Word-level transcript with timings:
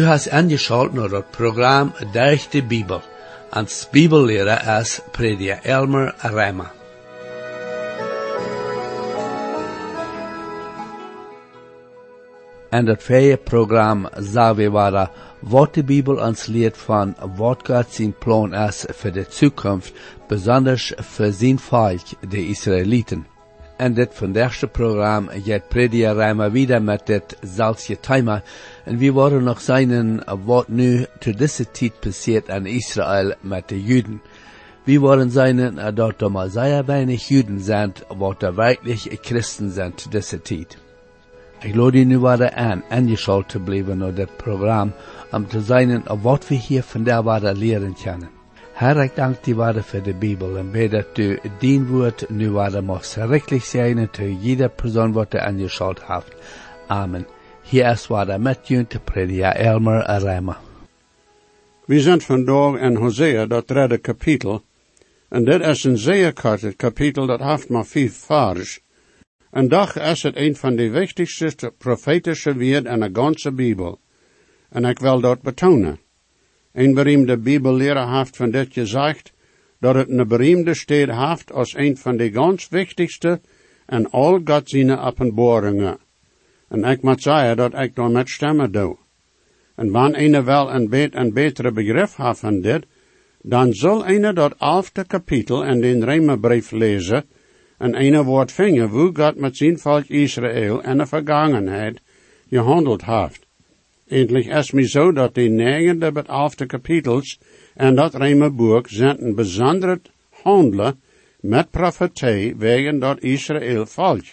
Du 0.00 0.06
hast 0.06 0.30
angeschaut 0.32 0.94
naar 0.94 1.10
het 1.10 1.30
programma 1.30 1.92
Durch 2.12 2.48
de 2.48 2.62
Bibel. 2.62 3.02
Als 3.50 3.88
Bibellehrer 3.90 4.80
is 4.80 5.00
prediker 5.12 5.58
Elmer 5.62 6.14
Rema. 6.18 6.72
En 12.70 12.84
dat 12.84 13.02
vrije 13.02 13.38
we 14.54 14.70
waren 14.70 15.10
wat 15.40 15.74
de 15.74 15.84
Bibel 15.84 16.16
ons 16.16 16.46
leert 16.46 16.78
van 16.78 17.16
wat 17.36 17.60
God 17.66 18.18
plan 18.18 18.54
is 18.54 18.84
voor 18.88 19.12
de 19.12 19.26
toekomst, 19.26 19.92
besonders 20.28 20.92
voor 20.96 21.32
zijn 21.32 21.58
volk, 21.58 22.00
de 22.28 22.46
Israëlieten. 22.46 23.29
En 23.80 23.94
dit 23.94 24.10
vandaagste 24.14 24.66
programma 24.66 25.32
gaat 25.44 25.68
prediker 25.68 26.14
Rema 26.14 26.50
wieder 26.50 26.82
met 26.82 27.06
dit 27.06 27.36
zelfde 27.40 28.00
thema. 28.00 28.42
En 28.84 28.98
we 28.98 29.12
worden 29.12 29.42
nog 29.42 29.60
zijn 29.60 30.22
wat 30.44 30.68
nu 30.68 31.06
te 31.18 31.34
deze 31.34 31.70
tijd 31.70 32.00
passiert 32.00 32.50
aan 32.50 32.66
Israël 32.66 33.34
met 33.40 33.68
de 33.68 33.82
Juden. 33.82 34.22
We 34.84 34.98
worden 34.98 35.30
zijn 35.30 35.78
dat 35.94 36.20
er 36.20 36.30
maar 36.30 36.50
sehr 36.50 36.84
weinig 36.84 37.28
Juden 37.28 37.60
zijn, 37.60 37.92
wat 38.18 38.42
er 38.42 38.54
wirklich 38.54 39.06
Christen 39.20 39.70
zijn 39.70 39.94
te 39.94 40.08
deze 40.08 40.42
tijd. 40.42 40.78
Ik 41.60 41.74
lade 41.74 41.98
je 41.98 42.04
nu 42.04 42.18
weer 42.18 42.52
aan, 42.52 42.82
aangeschaut 42.88 43.48
te 43.48 43.58
blijven 43.58 43.98
naar 43.98 44.14
dit 44.14 44.36
programma, 44.36 44.92
om 45.30 45.46
te 45.46 45.60
zijn 45.60 46.02
wat 46.22 46.48
we 46.48 46.54
hier 46.54 46.82
vandaag 46.82 47.40
weer 47.40 47.54
leren 47.54 47.94
kunnen. 48.02 48.39
Herr, 48.80 49.02
ik 49.02 49.14
dank 49.14 49.44
die 49.44 49.54
waarde 49.54 49.82
voor 49.82 50.02
de 50.02 50.14
Bibel 50.14 50.56
en 50.56 50.70
bid 50.70 50.90
dat 50.90 51.18
u 51.18 51.38
dien 51.58 51.86
woord 51.86 52.28
nu 52.28 52.50
waarde 52.50 52.80
mag 52.82 53.04
schrikkelijk 53.04 53.64
zijn 53.64 53.98
en 53.98 54.10
te 54.10 54.36
jeder 54.40 54.70
persoon 54.70 55.12
wat 55.12 55.32
er 55.34 55.40
aangeschaut 55.40 56.04
heeft. 56.06 56.34
Amen. 56.86 57.26
Hier 57.62 57.90
is 57.90 58.06
waarde 58.06 58.38
met 58.38 58.68
u 58.68 58.84
te 58.84 58.98
prediker 58.98 59.52
Elmer 59.56 60.18
Rema. 60.18 60.60
We 61.84 62.00
zijn 62.00 62.20
vandaag 62.20 62.80
in 62.80 62.96
Hosea, 62.96 63.46
dat 63.46 63.68
derde 63.68 63.98
kapitel. 63.98 64.62
En 65.28 65.44
dit 65.44 65.60
is 65.60 65.84
een 65.84 65.98
zeer 65.98 66.32
kort 66.32 66.76
kapitel 66.76 67.26
dat 67.26 67.40
heeft 67.40 67.68
maar 67.68 67.86
vijf 67.86 68.16
vers. 68.16 68.80
En 69.50 69.68
dag 69.68 69.96
is 69.96 70.22
het 70.22 70.36
een 70.36 70.56
van 70.56 70.76
de 70.76 70.90
wichtigste 70.90 71.72
profetische 71.78 72.54
woorden 72.54 72.92
in 72.92 73.00
de 73.00 73.10
ganze 73.12 73.52
Bibel. 73.52 74.00
En 74.70 74.84
ik 74.84 74.98
wil 74.98 75.20
dat 75.20 75.42
betonen. 75.42 75.98
Een 76.72 76.94
beroemde 76.94 77.38
bibelleraar 77.38 78.18
heeft 78.18 78.36
van 78.36 78.50
dit 78.50 78.72
gezegd, 78.72 79.32
dat 79.80 79.94
het 79.94 80.08
een 80.08 80.28
beroemde 80.28 80.74
stad 80.74 81.28
heeft 81.28 81.52
als 81.52 81.76
een 81.76 81.96
van 81.96 82.16
de 82.16 82.32
ganz 82.32 82.68
wichtigste 82.68 83.40
en 83.86 84.10
al 84.10 84.40
God 84.44 84.68
zijn 84.68 84.98
openbaringen. 84.98 85.98
En 86.68 86.84
ik 86.84 87.02
moet 87.02 87.22
zeggen 87.22 87.56
dat 87.56 87.74
ik 87.78 87.94
daar 87.94 88.10
met 88.10 88.28
stemmen 88.28 88.72
doe. 88.72 88.96
En 89.74 89.90
wanneer 89.90 90.34
een 90.34 90.44
wel 90.44 90.74
een, 90.74 90.88
bet, 90.88 91.14
een 91.14 91.32
betere 91.32 91.72
begrip 91.72 92.16
heeft 92.16 92.38
van 92.38 92.60
dit, 92.60 92.86
dan 93.42 93.72
zal 93.72 94.08
een 94.08 94.34
dat 94.34 94.54
elfde 94.58 95.04
kapitel 95.06 95.64
in 95.64 95.80
de 95.80 96.04
Rijmenbrief 96.04 96.70
lezen, 96.70 97.24
en 97.78 98.00
een 98.00 98.22
wordt 98.22 98.52
vinden 98.52 98.88
hoe 98.88 99.10
God 99.12 99.36
met 99.36 99.56
zijn 99.56 99.78
volk 99.78 100.04
Israël 100.04 100.82
in 100.82 100.98
de 100.98 101.06
vergangenheid 101.06 102.00
gehandeld 102.48 103.04
heeft. 103.04 103.46
Endlich 104.10 104.48
is 104.48 104.72
me 104.72 104.82
zo 104.88 105.12
dat 105.12 105.34
de 105.34 105.48
negende 105.48 106.12
bet 106.12 106.26
elfde 106.26 106.66
kapitels 106.66 107.38
en 107.74 107.94
dat 107.94 108.56
boek 108.56 108.88
zijn 108.88 109.24
een 109.24 109.34
bijzonder 109.34 110.00
handelen 110.30 111.00
met 111.40 111.70
profetie 111.70 112.56
wegen 112.56 112.98
dat 112.98 113.22
Israël 113.22 113.86
volk. 113.86 114.24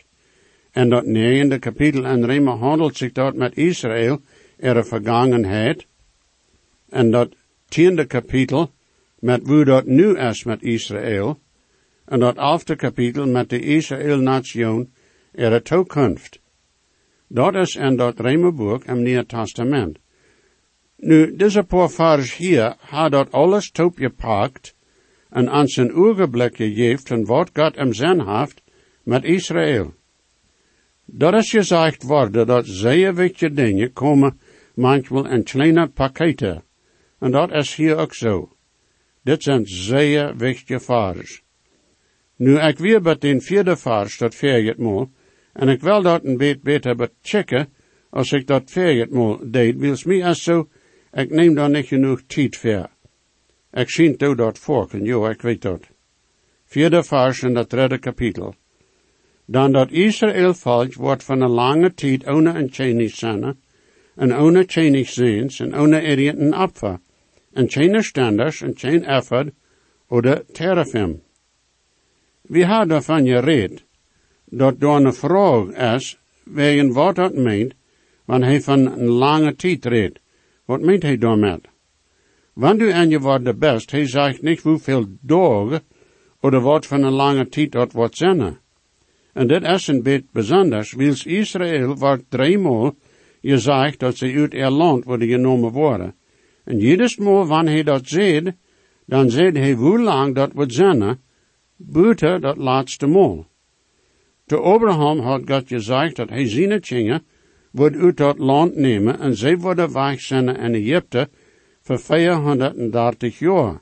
En 0.71 0.89
dat 0.89 1.05
negende 1.05 1.59
kapitel 1.59 2.05
en 2.05 2.25
Rema 2.25 2.55
handelt 2.55 2.97
zich 2.97 3.11
dat 3.11 3.35
met 3.35 3.57
Israël 3.57 4.21
er 4.57 4.85
vergangenheid. 4.85 5.85
En 6.89 7.11
dat 7.11 7.35
tiende 7.67 8.05
kapitel 8.05 8.71
met 9.19 9.47
hoe 9.47 9.65
dat 9.65 9.85
nu 9.85 10.17
is 10.17 10.43
met 10.43 10.61
Israël. 10.63 11.39
En 12.05 12.19
dat 12.19 12.37
elfde 12.37 12.75
kapitel 12.75 13.27
met 13.27 13.49
de 13.49 13.59
Israël-nation 13.59 14.91
er 15.31 15.63
toekomst. 15.63 16.39
Dat 17.27 17.55
is 17.55 17.75
in 17.75 17.95
dat 17.95 18.19
Rijmenboek 18.19 18.83
im 18.83 19.03
Nieuwe 19.03 19.25
Testament. 19.25 19.97
Nu, 20.95 21.35
deze 21.35 21.63
vers 21.67 22.35
hier 22.37 22.75
had 22.79 23.11
dat 23.11 23.31
alles 23.31 23.71
toepgepakt 23.71 24.75
en 25.29 25.49
aan 25.49 25.67
zijn 25.67 25.93
ogenblik 25.93 26.55
gegeven 26.55 27.07
van 27.07 27.25
wat 27.25 27.49
God 27.53 27.77
im 27.77 27.93
zin 27.93 28.27
heeft 28.27 28.61
met 29.03 29.23
Israël. 29.23 29.93
Dat 31.05 31.33
is 31.33 31.49
gezegd 31.49 32.03
worden 32.03 32.47
dat 32.47 32.65
zeer 32.65 33.15
wichtige 33.15 33.53
dingen 33.53 33.93
komen 33.93 34.39
manchmal 34.73 35.27
in 35.27 35.43
kleine 35.43 35.87
pakketten. 35.87 36.63
En 37.19 37.31
dat 37.31 37.51
is 37.51 37.75
hier 37.75 37.95
ook 37.97 38.13
zo. 38.13 38.51
Dit 39.23 39.43
zijn 39.43 39.65
zeer 39.65 40.37
wichtige 40.37 40.79
vers. 40.79 41.41
Nu, 42.35 42.59
ik 42.59 42.77
weer 42.77 43.01
bij 43.01 43.17
den 43.17 43.41
vierde 43.41 43.77
vers, 43.77 44.17
dat 44.17 44.35
veert 44.35 44.77
mal, 44.77 45.09
en 45.57 45.69
ik 45.69 45.81
wil 45.81 46.01
dat 46.01 46.23
een 46.23 46.37
beetje 46.37 46.59
beter 46.63 46.95
bechecken, 46.95 47.67
als 48.09 48.31
ik 48.31 48.47
dat 48.47 48.75
mal 49.09 49.39
deed, 49.43 49.77
wils 49.77 50.03
mij 50.03 50.25
als 50.25 50.43
zo, 50.43 50.69
ik 51.13 51.29
neem 51.29 51.55
daar 51.55 51.69
niet 51.69 51.85
genoeg 51.85 52.21
tijd 52.27 52.57
voor. 52.57 52.89
Ik 53.71 53.89
zie 53.89 54.15
toe 54.15 54.35
dat 54.35 54.59
volken, 54.59 55.03
jo, 55.03 55.27
ik 55.29 55.41
weet 55.41 55.61
dat. 55.61 55.89
Vierde 56.65 57.03
vers 57.03 57.41
in 57.41 57.53
dat 57.53 57.69
derde 57.69 57.97
kapitel. 57.97 58.55
Dan 59.45 59.71
dat 59.71 59.91
Israël 59.91 60.53
volk 60.53 60.93
wordt 60.93 61.23
van 61.23 61.41
een 61.41 61.49
lange 61.49 61.93
tijd 61.93 62.27
ohne 62.27 62.53
een 62.53 62.69
chenig 62.71 63.15
zijn, 63.15 63.59
en 64.15 64.37
ohne 64.39 64.63
chenig 64.67 65.09
ziens, 65.09 65.59
en 65.59 65.79
ohne 65.79 66.01
een 66.17 66.57
opfer, 66.57 66.99
en 67.53 67.69
geen 67.69 68.03
standers, 68.03 68.61
en 68.61 68.77
geen 68.77 69.05
effort, 69.05 69.49
oder 70.07 70.45
terafim. 70.45 71.21
We 72.41 72.65
hadden 72.65 72.87
daarvan 72.87 73.25
gereed, 73.25 73.86
dat 74.49 74.79
door 74.79 74.95
een 74.95 75.13
vraag 75.13 75.95
is, 75.95 76.19
wegen 76.43 76.93
wat 76.93 77.15
dat 77.15 77.33
meent, 77.33 77.73
wanneer 78.25 78.49
hij 78.49 78.61
van 78.61 78.85
een 78.85 79.07
lange 79.07 79.55
tijd 79.55 79.85
redt. 79.85 80.19
Wat 80.65 80.81
meent 80.81 81.03
hij 81.03 81.17
daarmee? 81.17 81.59
Wanneer 82.53 82.93
aan 82.93 83.09
je 83.09 83.19
wordt 83.19 83.59
best, 83.59 83.91
hij 83.91 84.07
zegt 84.07 84.41
niet 84.41 84.61
hoeveel 84.61 85.05
dagen, 85.21 85.81
of 86.39 86.61
wat 86.61 86.85
van 86.85 87.03
een 87.03 87.13
lange 87.13 87.47
tijd 87.49 87.71
dat 87.71 87.91
wordt 87.91 88.17
zijn. 88.17 88.57
En 89.33 89.47
dit 89.47 89.63
is 89.63 89.87
een 89.87 90.03
beetje 90.03 90.27
bijzonders, 90.31 90.93
wils 90.93 91.25
Israël 91.25 91.95
wordt 91.95 92.23
driemaal 92.29 92.95
gezegd 93.41 93.99
dat 93.99 94.17
ze 94.17 94.33
uit 94.33 94.53
er 94.53 94.71
land 94.71 95.03
worden 95.03 95.27
genomen 95.27 95.71
worden. 95.71 96.15
En 96.63 96.79
jedes 96.79 97.17
maal 97.17 97.45
wanneer 97.45 97.73
hij 97.73 97.83
dat 97.83 98.07
zegt, 98.07 98.51
dan 99.05 99.29
zegt 99.29 99.57
hij 99.57 99.73
hoe 99.73 100.01
lang 100.01 100.35
dat 100.35 100.51
wordt 100.53 100.73
zijn, 100.73 101.19
buiten 101.75 102.41
dat 102.41 102.57
laatste 102.57 103.07
maal. 103.07 103.47
Te 104.47 104.55
Abraham 104.55 105.19
had 105.19 105.41
God 105.45 105.67
gezegd 105.67 106.15
dat 106.15 106.29
hij 106.29 106.47
zijn 106.47 106.79
kinderen 106.79 107.25
wordt 107.71 107.95
uit 107.95 108.17
dat 108.17 108.37
land 108.37 108.75
nemen 108.75 109.19
en 109.19 109.35
zij 109.35 109.57
worden 109.57 109.93
wegzenden 109.93 110.55
in 110.55 110.73
Egypte 110.73 111.29
voor 111.81 111.99
430 111.99 113.39
jaar. 113.39 113.81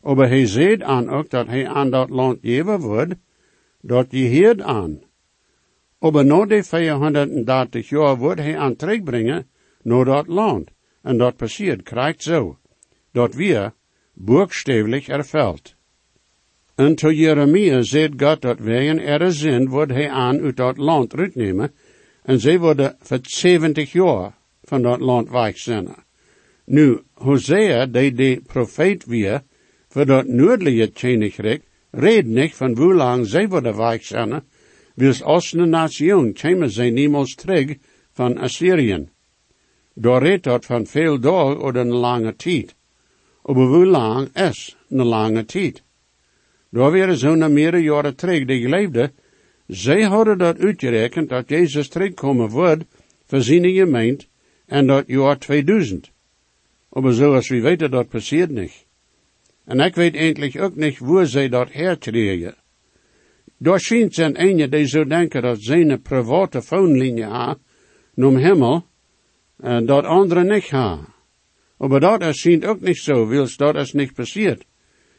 Maar 0.00 0.28
hij 0.28 0.46
zei 0.46 0.82
aan 0.82 1.08
ook 1.08 1.30
dat 1.30 1.46
hij 1.46 1.68
aan 1.68 1.90
dat 1.90 2.10
land 2.10 2.38
geven 2.42 2.80
wordt, 2.80 3.14
dat 3.80 4.06
je 4.10 4.18
hier 4.18 4.62
aan. 4.62 5.00
Maar 5.98 6.24
na 6.24 6.44
die 6.44 6.62
430 6.62 7.88
jaar 7.88 8.16
wordt 8.16 8.40
hij 8.40 8.58
aan 8.58 8.76
terugbrengen 8.76 9.48
naar 9.82 10.04
dat 10.04 10.26
land. 10.26 10.70
En 11.02 11.18
dat 11.18 11.36
passiert 11.36 11.82
krijgt 11.82 12.22
zo, 12.22 12.58
dat 13.12 13.34
wir 13.34 13.72
buchstäblich 14.12 15.08
erfüllt. 15.08 15.75
En 16.76 16.94
to 16.94 17.10
Jeremia 17.10 17.82
zegt 17.82 18.20
God 18.20 18.42
dat 18.42 18.58
wegen 18.58 18.98
er 18.98 19.32
zin 19.32 19.68
wordt 19.68 19.92
hij 19.92 20.10
aan 20.10 20.40
uit 20.40 20.56
dat 20.56 20.76
land 20.76 21.10
terugnemen, 21.10 21.72
en 22.22 22.40
zij 22.40 22.58
worden 22.58 22.96
voor 23.00 23.18
70 23.22 23.92
jaar 23.92 24.34
van 24.62 24.82
dat 24.82 25.00
land 25.00 25.30
wegzenden. 25.30 26.04
Nu, 26.64 27.00
Hosea, 27.14 27.86
die 27.86 28.12
de 28.12 28.40
profeet 28.46 29.04
weer, 29.04 29.42
voor 29.88 30.06
dat 30.06 30.26
noordelijke 30.26 30.92
Koninkrijk, 31.00 31.62
reed 31.90 32.26
niet 32.26 32.54
van 32.54 32.76
hoe 32.76 32.94
lang 32.94 33.26
zij 33.26 33.48
worden 33.48 33.76
wegzenden, 33.76 34.44
wils 34.94 35.22
als 35.22 35.52
een 35.52 35.68
nation 35.68 36.32
komen 36.32 36.70
zij 36.70 36.90
niemals 36.90 37.34
terug 37.34 37.76
van 38.12 38.38
Assyrië. 38.38 39.08
Door 39.94 40.22
reed 40.22 40.42
dat 40.42 40.64
van 40.64 40.86
veel 40.86 41.20
dagen 41.20 41.60
of 41.60 41.74
een 41.74 41.92
lange 41.92 42.36
tijd. 42.36 42.74
Maar 43.42 43.54
hoe 43.54 43.86
lang 43.86 44.28
is 44.34 44.76
een 44.88 45.04
lange 45.04 45.44
tijd? 45.44 45.84
Daar 46.70 46.90
waren 46.90 47.16
zo'n 47.16 47.52
meerdere 47.52 47.82
jaren 47.82 48.16
terug 48.16 48.44
die 48.44 48.68
leefden. 48.68 49.12
Zij 49.66 50.02
hadden 50.02 50.38
dat 50.38 50.58
uitgerekend 50.58 51.28
dat 51.28 51.48
Jezus 51.48 51.88
terugkomen 51.88 52.48
wordt 52.48 52.84
voor 53.26 53.40
zijn 53.40 53.74
gemeente 53.74 54.26
en 54.66 54.86
dat 54.86 55.04
jaar 55.06 55.38
2000. 55.38 56.10
Maar 56.90 57.12
zoals 57.12 57.48
we 57.48 57.60
weten, 57.60 57.90
dat 57.90 58.08
passeert 58.08 58.50
niet. 58.50 58.86
En 59.64 59.80
ik 59.80 59.94
weet 59.94 60.14
eigenlijk 60.14 60.60
ook 60.60 60.76
niet 60.76 60.96
hoe 60.96 61.26
zij 61.26 61.48
dat 61.48 61.72
herkregen. 61.72 62.54
Daar 63.58 63.80
schijnt 63.80 64.14
zijn 64.14 64.36
ene 64.36 64.68
die 64.68 64.86
zo 64.86 65.04
denken 65.04 65.42
dat 65.42 65.58
zij 65.60 65.80
een 65.80 66.02
private 66.02 66.62
phonelinie 66.62 67.24
ha, 67.24 67.58
noem 68.14 68.36
hemel, 68.36 68.86
uh, 69.60 69.86
dat 69.86 70.04
andere 70.04 70.44
niet 70.44 70.70
ha. 70.70 71.14
Aber 71.78 72.00
dat 72.00 72.22
is 72.22 72.40
schijnt 72.40 72.64
ook 72.64 72.80
niet 72.80 72.98
zo, 72.98 73.26
wils 73.26 73.56
dat 73.56 73.76
is 73.76 73.92
niet 73.92 74.12
passiert. 74.14 74.64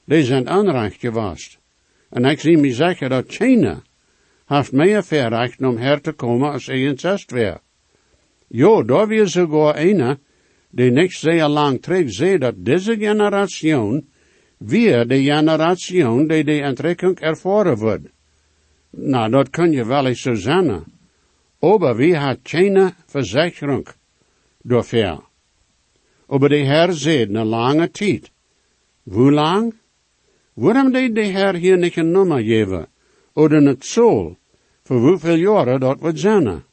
Die 0.07 0.23
zijn 0.23 0.49
aanrecht 0.49 0.99
geweest. 0.99 1.59
En 2.09 2.25
ik 2.25 2.39
zie 2.39 2.57
me 2.57 2.71
zeggen 2.73 3.09
dat 3.09 3.25
China 3.27 3.81
heeft 4.45 4.71
meer 4.71 5.03
verrecht 5.03 5.61
om 5.61 5.77
her 5.77 6.01
te 6.01 6.11
komen 6.11 6.51
als 6.51 6.67
een 6.67 6.99
zest 6.99 7.31
weer. 7.31 7.59
Jo, 8.47 8.83
daar 8.83 9.07
weer 9.07 9.27
sogar 9.27 9.75
einer, 9.75 10.17
die 10.69 10.91
niet 10.91 11.13
zeer 11.13 11.47
lang 11.47 11.81
terug 11.81 12.11
zei 12.11 12.37
dat 12.37 12.65
deze 12.65 12.97
generatie 12.97 14.05
weer 14.57 15.07
de 15.07 15.23
generatie 15.23 16.27
die 16.27 16.43
de 16.43 16.61
entrekking 16.61 17.19
ervaren 17.19 17.77
wordt. 17.77 18.07
Nou, 18.89 19.31
dat 19.31 19.49
kun 19.49 19.71
je 19.71 19.85
wel 19.85 20.05
eens 20.05 20.21
zo 20.21 20.33
zeggen. 20.33 20.85
Aber 21.59 21.95
wie 21.97 22.15
hat 22.15 22.43
keine 22.43 22.93
Versicherung 23.07 23.89
dafür? 24.63 25.23
Aber 26.27 26.49
der 26.49 26.65
Herr 26.65 26.93
sieht 26.93 27.29
eine 27.29 27.43
lange 27.43 27.91
Zeit. 27.91 28.31
Hoe 29.03 29.31
lang? 29.31 29.73
Waarom 30.57 30.91
deed 30.91 31.15
de 31.15 31.25
Herr 31.25 31.55
hier 31.55 31.77
niet 31.77 31.95
een 31.97 32.11
nummer 32.11 32.43
geven? 32.43 32.87
Oder 33.33 33.65
een 33.65 33.75
zool? 33.79 34.37
Voor 34.83 34.99
hoeveel 34.99 35.35
jaren 35.35 35.79
dat 35.79 35.99
wordt 35.99 36.19
zijn? 36.19 36.63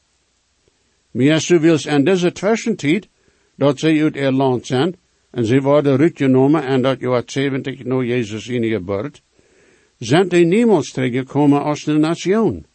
Maar 1.11 1.47
u 1.49 1.59
wilt 1.61 1.87
in 1.87 2.05
deze 2.05 2.33
tussentijd, 2.33 3.09
dat 3.57 3.79
zij 3.79 4.03
uit 4.03 4.17
ihr 4.17 4.33
land 4.33 4.67
zijn, 4.67 4.97
en 5.31 5.45
ze 5.47 5.61
worden 5.61 5.99
uitgenomen 5.99 6.65
en 6.65 6.83
dat 6.83 7.01
jaar 7.01 7.23
70 7.27 7.85
no 7.85 8.03
Jezus 8.03 8.49
in 8.49 8.65
geboorte, 8.65 9.21
zijn 9.99 10.29
die 10.29 10.45
niemals 10.45 10.91
teruggekomen 10.91 11.63
als 11.63 11.85
de 11.85 11.99
nation. 11.99 12.67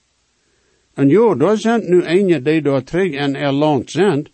En 0.94 1.08
jo, 1.10 1.36
daar 1.36 1.58
zijn 1.58 1.90
nu 1.90 2.04
een 2.04 2.44
die 2.44 2.62
daar 2.62 2.84
terug 2.84 3.12
in 3.12 3.36
er 3.36 3.52
land 3.52 3.92
zijn, 3.92 4.28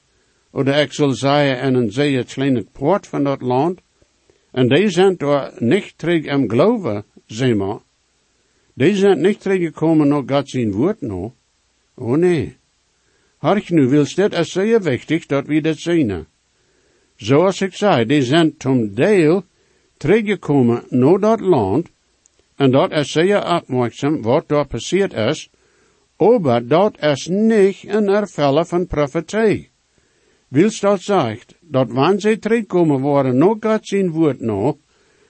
oder 0.51 0.75
ik 0.75 0.93
zal 0.93 1.13
zeggen 1.13 1.59
in 1.59 1.73
een 1.73 1.91
zeer 1.91 2.25
kleine 2.25 2.65
poort 2.71 3.07
van 3.07 3.23
dat 3.23 3.41
land, 3.41 3.79
en 4.55 4.67
die 4.67 4.89
zijn 4.89 5.15
daar 5.17 5.51
niet 5.59 5.97
terug 5.97 6.23
im 6.25 6.49
geloven, 6.49 7.03
zeg 7.25 7.55
maar. 7.55 7.79
Die 8.73 8.95
zijn 8.95 9.21
niet 9.21 9.41
teruggekomen 9.41 10.07
naar 10.07 10.23
God 10.25 10.49
zijn 10.49 10.71
woord 10.71 11.01
no. 11.01 11.33
Oh 11.95 12.17
nee. 12.17 12.57
Hark 13.37 13.69
nu, 13.69 13.87
wilst 13.87 14.15
dit 14.15 14.33
is 14.33 14.51
zeer 14.51 14.81
wichtig 14.81 15.25
dat 15.25 15.45
we 15.45 15.61
dat 15.61 15.77
zien. 15.77 16.25
Zoals 17.15 17.61
ik 17.61 17.73
zei, 17.73 18.05
die 18.05 18.23
zijn 18.23 18.57
tom 18.57 18.93
deel 18.93 19.43
teruggekomen 19.97 20.83
naar 20.89 21.19
dat 21.19 21.39
land, 21.39 21.89
en 22.55 22.71
dat 22.71 22.91
is 22.91 23.11
zeer 23.11 23.55
opmerkzaam 23.55 24.21
wat 24.21 24.47
daar 24.47 24.67
passiert 24.67 25.13
is, 25.13 25.49
aber 26.15 26.67
dat 26.67 27.01
is 27.01 27.27
niet 27.27 27.83
een 27.87 28.07
erfelle 28.07 28.65
van 28.65 28.87
profetie. 28.87 29.69
Wils 30.47 30.79
dat 30.79 31.01
zegt, 31.01 31.55
dat 31.59 31.91
wanneer 31.91 32.19
zij 32.21 32.37
terugkomen 32.37 32.99
worden 32.99 33.37
nog 33.37 33.57
God 33.59 33.87
zijn 33.87 34.11
woord 34.11 34.39
nog, 34.39 34.75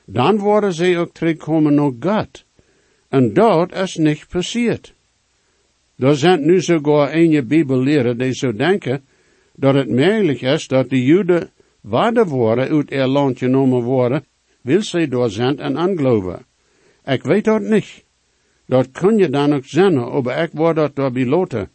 dan 0.06 0.38
worden 0.38 0.73
zij 0.73 1.00
ook 1.00 1.13
terugkomen 1.13 1.73
nog 1.73 1.94
God. 2.00 2.45
En 3.09 3.33
dat 3.33 3.73
is 3.75 3.95
niet 3.95 4.27
passiert. 4.27 4.94
Er 5.97 6.15
zijn 6.15 6.45
nu 6.45 6.62
sogar 6.62 7.09
ene 7.09 7.44
bibelleren 7.44 8.17
die 8.17 8.33
zo 8.33 8.53
denken, 8.53 9.06
dat 9.56 9.73
het 9.73 9.89
mogelijk 9.89 10.41
is 10.41 10.67
dat 10.67 10.89
de 10.89 11.03
Joden 11.03 11.50
waarde 11.81 12.25
worden 12.25 12.69
uit 12.69 12.91
er 12.91 13.07
land 13.07 13.38
genomen 13.38 13.81
worden, 13.83 14.25
wil 14.61 14.81
zij 14.81 15.07
door 15.07 15.29
zijn 15.29 15.59
en 15.59 15.77
aangeloven. 15.77 16.45
Ik 17.06 17.23
weet 17.23 17.45
dat 17.45 17.61
niet. 17.61 18.03
Dat 18.65 18.91
kun 18.91 19.18
je 19.18 19.29
dan 19.29 19.53
ook 19.53 19.65
zeggen, 19.65 20.23
maar 20.23 20.44
ik 20.44 20.50
word 20.53 20.75
dat 20.75 20.95
door 20.95 21.11
beloten. 21.11 21.69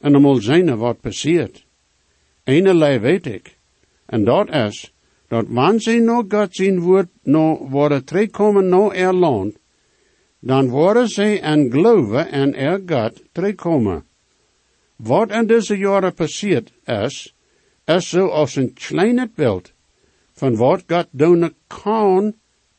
En 0.00 0.12
dan 0.12 0.22
moet 0.22 0.44
zijn 0.44 0.76
wat 0.76 1.00
passiert. 1.00 1.63
Ene 2.44 2.98
weet 3.00 3.26
ik. 3.26 3.56
En 4.06 4.24
dat 4.24 4.48
is, 4.48 4.92
dat 5.28 5.44
wanneer 5.48 5.80
ze 5.80 5.98
nog 5.98 6.24
God 6.28 6.56
zien 6.56 6.80
woord 6.80 7.08
no 7.22 7.68
worden 7.68 8.04
terugkomen 8.04 8.68
no 8.68 8.90
er 8.90 9.14
land, 9.14 9.56
dan 10.38 10.68
worden 10.68 11.08
ze 11.08 11.40
en 11.40 11.70
geloven 11.70 12.30
en 12.30 12.54
er 12.54 12.82
God 12.86 13.22
terugkomen. 13.32 14.04
Wat 14.96 15.30
in 15.30 15.46
deze 15.46 15.76
jaren 15.76 16.14
passiert 16.14 16.72
is, 16.84 17.34
is 17.84 18.08
zo 18.08 18.26
als 18.26 18.56
een 18.56 18.72
klein 18.72 19.32
beeld 19.34 19.72
van 20.32 20.56
wat 20.56 20.82
God 20.86 21.06
doen 21.10 21.54
kan 21.66 22.34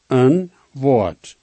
en 0.08 0.52
wordt. 0.72 1.38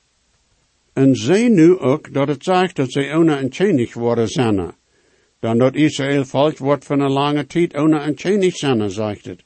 En 0.93 1.17
zij 1.17 1.49
nu 1.49 1.79
ook 1.79 2.13
dat 2.13 2.29
het 2.29 2.45
zegt 2.45 2.77
dat 2.77 2.93
zij 2.93 3.49
chenig 3.51 3.95
worden 3.95 4.29
zijn. 4.29 4.75
Dan 5.43 5.59
dat 5.59 5.75
Israël 5.75 6.25
volk 6.25 6.59
wordt 6.59 6.85
van 6.85 7.01
een 7.01 7.11
lange 7.11 7.47
tijd 7.47 7.75
ohne 7.77 7.99
en 7.99 8.13
chenig 8.17 8.57
zijn, 8.57 8.91
zegt 8.91 9.25
het. 9.25 9.45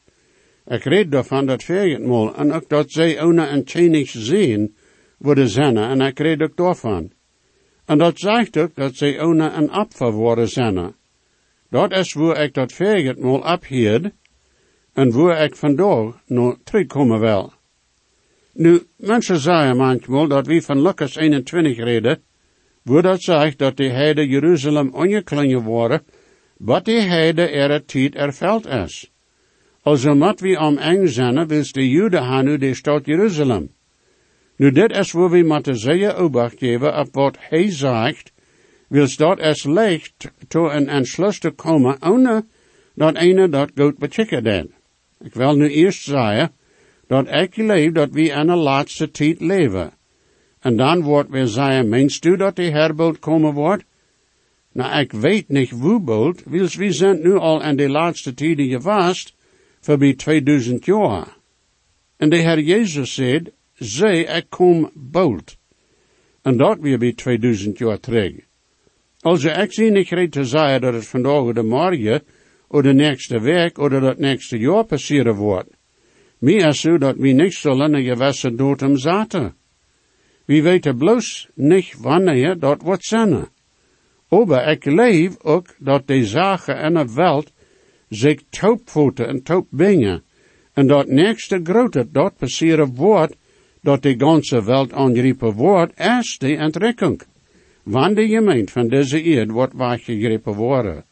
Ik 0.66 0.84
reed 0.84 1.10
daarvan 1.10 1.46
dat 1.46 1.68
mal 2.00 2.34
en 2.34 2.52
ook 2.52 2.68
dat 2.68 2.90
zij 2.90 3.22
ohne 3.22 3.46
en 3.46 3.62
chenig 3.64 4.10
zien 4.10 4.76
worden 5.18 5.48
zijn, 5.48 5.76
en 5.76 6.00
ik 6.00 6.18
reed 6.18 6.42
ook 6.42 6.56
daarvan. 6.56 7.12
En 7.84 7.98
dat 7.98 8.18
zegt 8.18 8.56
ook 8.56 8.74
dat 8.74 8.96
zij 8.96 9.22
ohne 9.22 9.50
een 9.50 9.70
apfer 9.70 10.12
worden 10.12 10.48
zijn. 10.48 10.94
Dat 11.70 11.92
is 11.92 12.12
waar 12.12 12.42
ik 12.42 12.54
dat 12.54 12.78
mal 13.18 13.44
abhield, 13.44 14.10
en 14.92 15.12
waar 15.12 15.44
ik 15.44 15.56
vandaag 15.56 16.22
nog 16.26 16.58
terugkomen 16.64 17.20
wil. 17.20 17.52
Nu, 18.52 18.82
mensen 18.96 19.38
zeggen 19.38 19.76
manchmal 19.76 20.28
dat 20.28 20.46
we 20.46 20.62
van 20.62 20.82
Lucas 20.82 21.16
21 21.16 21.76
reden, 21.76 22.22
waar 22.86 23.02
dat 23.02 23.22
zegt 23.22 23.58
dat 23.58 23.76
de 23.76 23.90
heide 23.90 24.26
Jeruzalem 24.26 24.94
ongeklingen 24.94 25.62
worden, 25.62 26.02
wat 26.58 26.84
de 26.84 27.00
heide 27.00 27.48
er 27.48 27.84
tijd 27.84 28.14
erveld 28.14 28.66
is. 28.66 29.10
Also 29.82 30.14
mat 30.14 30.40
we 30.40 30.58
om 30.58 30.78
eng 30.78 31.06
zijn, 31.06 31.46
wils 31.46 31.72
de 31.72 31.88
Jude 31.88 32.18
han 32.18 32.44
nu 32.44 32.58
de 32.58 32.74
stad 32.74 33.06
Jeruzalem. 33.06 33.70
Nu 34.56 34.70
dit 34.70 34.90
is 34.90 35.12
waar 35.12 35.30
we 35.30 35.42
moeten 35.42 35.76
zeer 35.76 36.16
obacht 36.16 36.58
geven 36.58 36.98
op 36.98 37.14
wat 37.14 37.36
hij 37.40 37.70
zegt, 37.70 38.32
wils 38.88 39.16
dat 39.16 39.38
es 39.38 39.64
leicht 39.64 40.32
to 40.48 40.70
een 40.70 40.88
entschluss 40.88 41.38
te 41.38 41.50
komen, 41.50 41.96
ohne 42.02 42.44
dat 42.94 43.16
ene 43.16 43.48
dat 43.48 43.70
goed 43.74 43.98
bechikken 43.98 44.44
deed. 44.44 44.66
Ik 45.20 45.34
wil 45.34 45.56
nu 45.56 45.68
eerst 45.68 46.02
zeggen, 46.02 46.52
dat 47.06 47.26
ik 47.30 47.54
geloof 47.54 47.92
dat 47.92 48.10
we 48.10 48.22
in 48.22 48.46
de 48.46 48.54
laatste 48.54 49.10
tijd 49.10 49.40
leven. 49.40 49.95
En 50.66 50.76
dan 50.76 51.02
wordt 51.02 51.30
weer 51.30 51.46
zeggen, 51.46 51.88
meinst 51.88 52.24
u 52.24 52.36
dat 52.36 52.56
die 52.56 52.70
herbult 52.70 53.18
komen 53.18 53.54
wordt? 53.54 53.84
Nou, 54.72 55.00
ik 55.00 55.12
weet 55.12 55.48
niet 55.48 55.70
hoe 55.70 56.00
bult, 56.00 56.42
wils 56.44 56.74
we 56.76 56.92
zijn 56.92 57.20
nu 57.22 57.34
al 57.34 57.62
in 57.62 57.76
de 57.76 57.88
laatste 57.88 58.34
tijden 58.34 58.68
geweest, 58.68 59.34
voorbij 59.80 60.14
2000 60.14 60.84
jaar. 60.84 61.36
En 62.16 62.30
de 62.30 62.36
Heer 62.36 62.60
Jezus 62.60 63.14
zei, 63.14 63.42
zei, 63.74 64.20
ik 64.20 64.46
kom 64.48 64.90
bult. 64.94 65.56
En 66.42 66.56
dat 66.56 66.78
weer 66.80 66.98
bij 66.98 67.12
2000 67.12 67.78
jaar 67.78 68.00
terug. 68.00 68.34
Also, 69.20 69.48
ik 69.48 69.72
zie 69.72 69.90
niet 69.90 70.08
reed 70.08 70.32
te 70.32 70.44
zeggen 70.44 70.80
dat 70.80 70.94
het 70.94 71.06
vandaag 71.06 71.52
de 71.52 71.62
morgen, 71.62 72.22
of 72.68 72.82
de 72.82 72.92
nächste 72.92 73.40
week, 73.40 73.78
of 73.78 73.88
dat 73.88 74.18
nächste 74.18 74.58
jaar 74.58 74.84
passeren 74.84 75.34
wordt. 75.34 75.70
Meer 76.38 76.72
zo 76.72 76.98
dat 76.98 77.16
we 77.16 77.28
niet 77.28 77.54
zullen 77.54 77.94
een 77.94 78.04
gewisse 78.04 78.54
datum 78.54 78.96
zaten. 78.96 79.54
We 80.46 80.62
weten 80.62 80.96
bloos 80.96 81.48
niet 81.54 81.94
wanneer 82.00 82.58
dat 82.58 82.82
wordt 82.82 83.04
zijn. 83.04 83.48
Aber 84.28 84.68
ik 84.68 84.84
leef 84.84 85.40
ook 85.42 85.74
dat 85.78 86.06
de 86.06 86.24
zaken 86.24 86.78
in 86.78 86.94
de 86.94 87.12
wereld 87.14 87.52
zich 88.08 88.40
taupvoeten 88.50 89.28
en 89.28 89.42
taupbingen. 89.42 90.22
En 90.72 90.86
dat 90.86 91.08
nächste 91.08 91.60
grote 91.62 92.08
dat 92.12 92.36
passeren 92.36 92.94
wordt, 92.94 93.36
dat 93.80 94.02
de 94.02 94.14
ganze 94.18 94.64
wereld 94.64 94.92
aangeroepen 94.92 95.52
wordt, 95.52 96.00
is 96.00 96.38
de 96.38 96.56
entrekking. 96.56 97.22
Wanneer 97.82 98.14
de 98.14 98.28
gemeente 98.28 98.72
van 98.72 98.88
deze 98.88 99.22
eerd 99.22 99.50
wordt 99.50 99.74
weggegerepen 99.76 100.54
worden. 100.54 101.04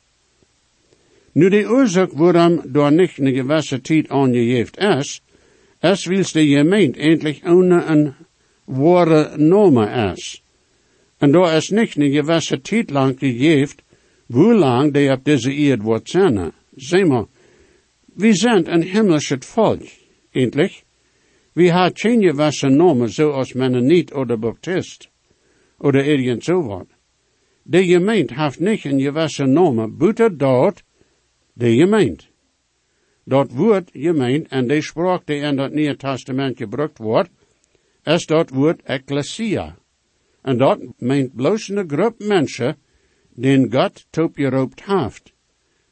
Nu 1.32 1.48
de 1.48 1.68
oorzaak 1.68 2.12
waarom 2.12 2.60
door 2.64 2.92
niet 2.92 3.18
een 3.18 3.34
gewisse 3.34 3.80
tijd 3.80 4.08
aangegeven 4.08 4.98
is, 4.98 5.20
is 5.80 6.06
wils 6.06 6.32
de 6.32 6.46
gemeente 6.46 6.98
eindelijk 6.98 7.40
ohne 7.44 7.84
een 7.84 8.14
ware 8.64 9.36
norme 9.36 10.12
is. 10.12 10.42
En 11.18 11.32
door 11.32 11.50
is 11.50 11.68
niet 11.68 11.96
een 11.96 12.12
gewisse 12.12 12.60
tijd 12.60 12.90
lang 12.90 13.18
gegeven, 13.18 13.76
hoe 14.26 14.54
lang 14.54 14.92
die 14.92 15.10
op 15.10 15.24
deze 15.24 15.52
eerd 15.52 15.82
wordt 15.82 16.10
zijn. 16.10 16.52
Zeg 16.74 17.06
maar, 17.06 17.26
we 18.14 18.34
zijn 18.34 18.72
een 18.72 18.82
himmlische 18.82 19.36
volk, 19.40 19.82
eindelijk. 20.30 20.82
We 21.52 21.70
hebben 21.70 21.98
geen 21.98 22.22
gewisse 22.22 22.68
normen 22.68 23.10
zoals 23.10 23.52
niet 23.52 24.12
oder 24.12 24.38
Baptist, 24.38 25.10
oder 25.78 26.04
irgend 26.04 26.44
zo 26.44 26.62
wat. 26.62 26.86
De 27.62 27.84
gemeente 27.84 28.34
heeft 28.34 28.60
niet 28.60 28.84
een 28.84 29.00
gewisse 29.00 29.44
normen, 29.44 29.96
buiten 29.96 30.38
dat 30.38 30.82
de 31.52 31.74
gemeente. 31.76 32.24
Dat 33.24 33.52
woord 33.52 33.90
gemeente 33.92 34.48
en 34.48 34.66
de 34.66 34.82
spraak 34.82 35.26
die 35.26 35.40
in 35.40 35.56
dat 35.56 35.72
Nieuwe 35.72 35.96
Testament 35.96 36.56
gebruikt 36.56 36.98
wordt, 36.98 37.30
is 38.04 38.26
dat 38.26 38.50
woord 38.50 38.82
ecclesia. 38.82 39.76
En 40.42 40.58
dat 40.58 40.78
meent 40.98 41.34
bloos 41.34 41.68
een 41.68 41.88
groep 41.88 42.18
mensen 42.18 42.76
die 43.34 43.66
God 43.70 44.06
top 44.10 44.36
geroopt 44.36 44.84
heeft. 44.84 45.32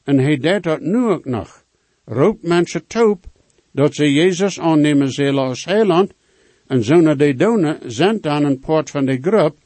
En 0.04 0.19
hij 0.19 0.37
deed 0.37 0.62
dat 0.62 0.81
nu 0.81 1.04
ook 1.04 1.25
nog. 1.25 1.64
roept 2.04 2.42
mensen 2.42 2.87
taub, 2.87 3.25
dat 3.71 3.95
ze 3.95 4.12
Jezus 4.12 4.61
aannemen 4.61 5.12
zullen 5.12 5.42
als 5.42 5.64
heiland, 5.64 6.12
en 6.66 7.02
naar 7.02 7.16
de 7.16 7.35
doen, 7.35 7.76
zendt 7.87 8.23
dan 8.23 8.45
een 8.45 8.59
poort 8.59 8.90
van 8.90 9.04
de 9.04 9.19
groep, 9.21 9.57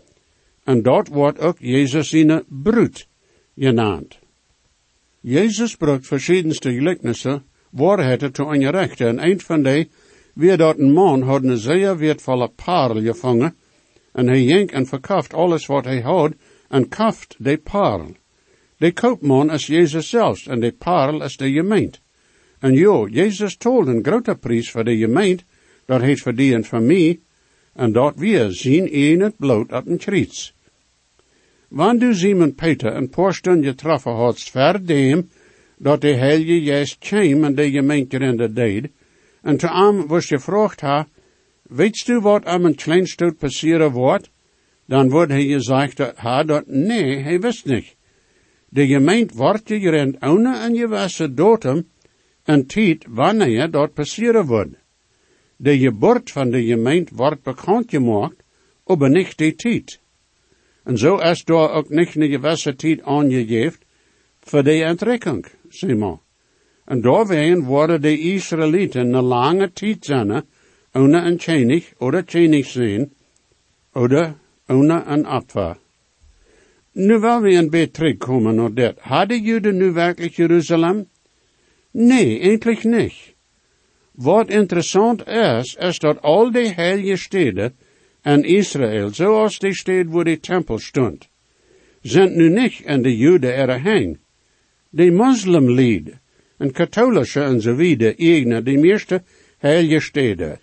en 0.64 0.82
dat 0.82 1.08
wordt 1.08 1.38
ook 1.38 1.58
Jezus 1.58 2.12
in 2.12 2.44
bruut 2.48 3.08
genaamd. 3.56 4.18
Jezus 5.20 5.76
bracht 5.76 6.06
verschiedenste 6.06 6.72
gelijkenissen, 6.72 7.44
waarheden 7.70 8.32
te 8.32 8.44
ongerechte, 8.44 9.06
en 9.06 9.24
een 9.24 9.40
van 9.40 9.62
die, 9.62 9.88
wie 10.36 10.56
dat 10.56 10.78
een 10.78 10.92
man 10.92 11.22
had 11.22 11.42
een 11.42 11.56
zeer 11.56 11.96
weertvolle 11.96 12.48
parel 12.48 13.00
gevangen, 13.00 13.54
en 14.12 14.26
hij 14.26 14.42
jenk 14.42 14.70
en 14.70 14.86
verkauft 14.86 15.34
alles 15.34 15.66
wat 15.66 15.84
hij 15.84 16.00
had, 16.00 16.32
en 16.68 16.88
kaft 16.88 17.34
de 17.38 17.56
parel. 17.56 18.14
De 18.76 18.92
koopman 18.92 19.50
is 19.52 19.66
Jezus 19.66 20.08
zelfs, 20.08 20.46
en 20.46 20.60
de 20.60 20.72
parel 20.72 21.22
is 21.22 21.36
de 21.36 21.52
gemeente. 21.52 21.98
En 22.58 22.74
jo, 22.74 23.06
Jezus 23.06 23.56
told 23.56 23.86
een 23.86 24.04
grote 24.04 24.34
prijs 24.34 24.70
voor 24.70 24.84
de 24.84 24.96
gemeente, 24.96 25.44
dat 25.86 26.00
heeft 26.00 26.22
verdiend 26.22 26.66
van 26.66 26.86
mij, 26.86 27.20
en 27.74 27.92
dat 27.92 28.14
we 28.16 28.46
zien 28.50 28.90
in 28.92 29.20
het 29.20 29.36
bloot 29.36 29.72
op 29.72 29.86
een 29.86 29.98
kriets. 29.98 30.54
Du 31.68 32.14
Simon 32.14 32.54
Peter 32.54 32.94
een 32.94 33.08
paar 33.08 33.34
stunden 33.34 33.70
getroffen 33.70 34.12
had, 34.12 34.40
ver 34.40 34.86
dem, 34.86 35.30
dat 35.78 36.00
de 36.00 36.14
heilige 36.14 36.60
Geest 36.60 36.98
kwam 36.98 37.44
en 37.44 37.54
de 37.54 37.70
gemeente 37.70 38.18
in 38.18 38.36
de 38.36 38.52
deed, 38.52 38.90
en 39.46 39.56
te 39.56 39.68
am 39.68 40.06
was 40.10 40.32
vroeg 40.44 40.80
ha, 40.80 41.06
weet 41.62 42.06
du 42.06 42.20
wat 42.20 42.44
am 42.44 42.64
een 42.64 42.74
klein 42.74 43.06
stuk 43.06 43.38
passeren 43.38 43.92
wordt? 43.92 44.30
Dan 44.86 45.10
wordt 45.10 45.32
hij 45.32 45.46
gezegd 45.46 45.98
ha, 45.98 46.44
dat 46.44 46.66
nee, 46.66 47.22
hij 47.22 47.40
wist 47.40 47.66
niet. 47.66 47.94
De 48.68 48.86
gemeente 48.86 49.34
wordt 49.34 49.68
je 49.68 49.80
gerend 49.80 50.16
ohne 50.20 50.56
en 50.58 50.74
je 50.74 50.88
wasse 50.88 51.34
dotem, 51.34 51.88
en 52.44 52.66
tijd 52.66 53.06
wanneer 53.08 53.70
dat 53.70 53.94
passeren 53.94 54.46
wordt. 54.46 54.74
De 55.56 55.78
geboorte 55.78 56.32
van 56.32 56.50
de 56.50 56.64
gemeente 56.64 57.14
wordt 57.14 57.42
bekend 57.42 57.90
gemaakt, 57.90 58.42
aber 58.84 59.10
niet 59.10 59.38
de 59.38 59.54
tijd. 59.54 60.00
En 60.84 60.98
zo 60.98 61.16
is 61.16 61.44
daar 61.44 61.70
ook 61.70 61.88
niet 61.88 62.16
een 62.16 62.30
gewisse 62.30 62.74
tijd 62.74 63.02
aangegeven 63.02 63.80
voor 64.40 64.62
de 64.62 64.84
entrekking, 64.84 65.46
Simon. 65.68 66.25
En 66.86 67.00
daarwegen 67.00 67.62
worden 67.62 68.00
de 68.00 68.18
Israëlieten 68.18 69.12
een 69.12 69.24
lange 69.24 69.72
tijd 69.72 70.04
zijn, 70.04 70.44
ohne 70.92 71.20
een 71.20 71.38
chenig 71.38 71.92
oder 71.98 72.22
chenig 72.26 72.66
zijn, 72.66 73.12
oder 73.92 74.34
ohne 74.66 75.02
een 75.06 75.28
Opfer. 75.28 75.76
Nu 76.92 77.18
wil 77.18 77.40
we 77.40 77.52
een 77.52 77.70
beetje 77.70 77.90
terugkomen 77.90 78.54
naar 78.54 78.74
dit. 78.74 78.98
Hadden 78.98 79.42
Juden 79.42 79.76
nu 79.76 79.92
werkelijk 79.92 80.34
Jeruzalem? 80.34 81.08
Nee, 81.90 82.40
eigenlijk 82.40 82.84
niet. 82.84 83.34
Wat 84.12 84.50
interessant 84.50 85.26
is, 85.26 85.74
is 85.74 85.98
dat 85.98 86.22
al 86.22 86.50
die 86.50 86.72
heilige 86.72 87.16
steden 87.16 87.76
en 88.20 88.42
Israël, 88.42 89.14
zoals 89.14 89.58
die 89.58 89.74
steden 89.74 90.12
waar 90.12 90.24
de 90.24 90.40
tempel 90.40 90.78
stond, 90.78 91.28
zijn 92.00 92.36
nu 92.36 92.48
niet 92.48 92.80
in 92.84 93.02
de 93.02 93.16
Joden 93.16 93.54
erheen. 93.54 94.18
De 94.88 95.10
moslimlieden 95.10 96.20
en 96.58 96.72
katholische 96.72 97.42
en 97.42 97.60
zo 97.60 97.74
wieder 97.76 98.18
eigenen 98.18 98.64
de 98.64 98.76
meeste 98.76 99.22
heilige 99.58 100.00
steden. 100.00 100.60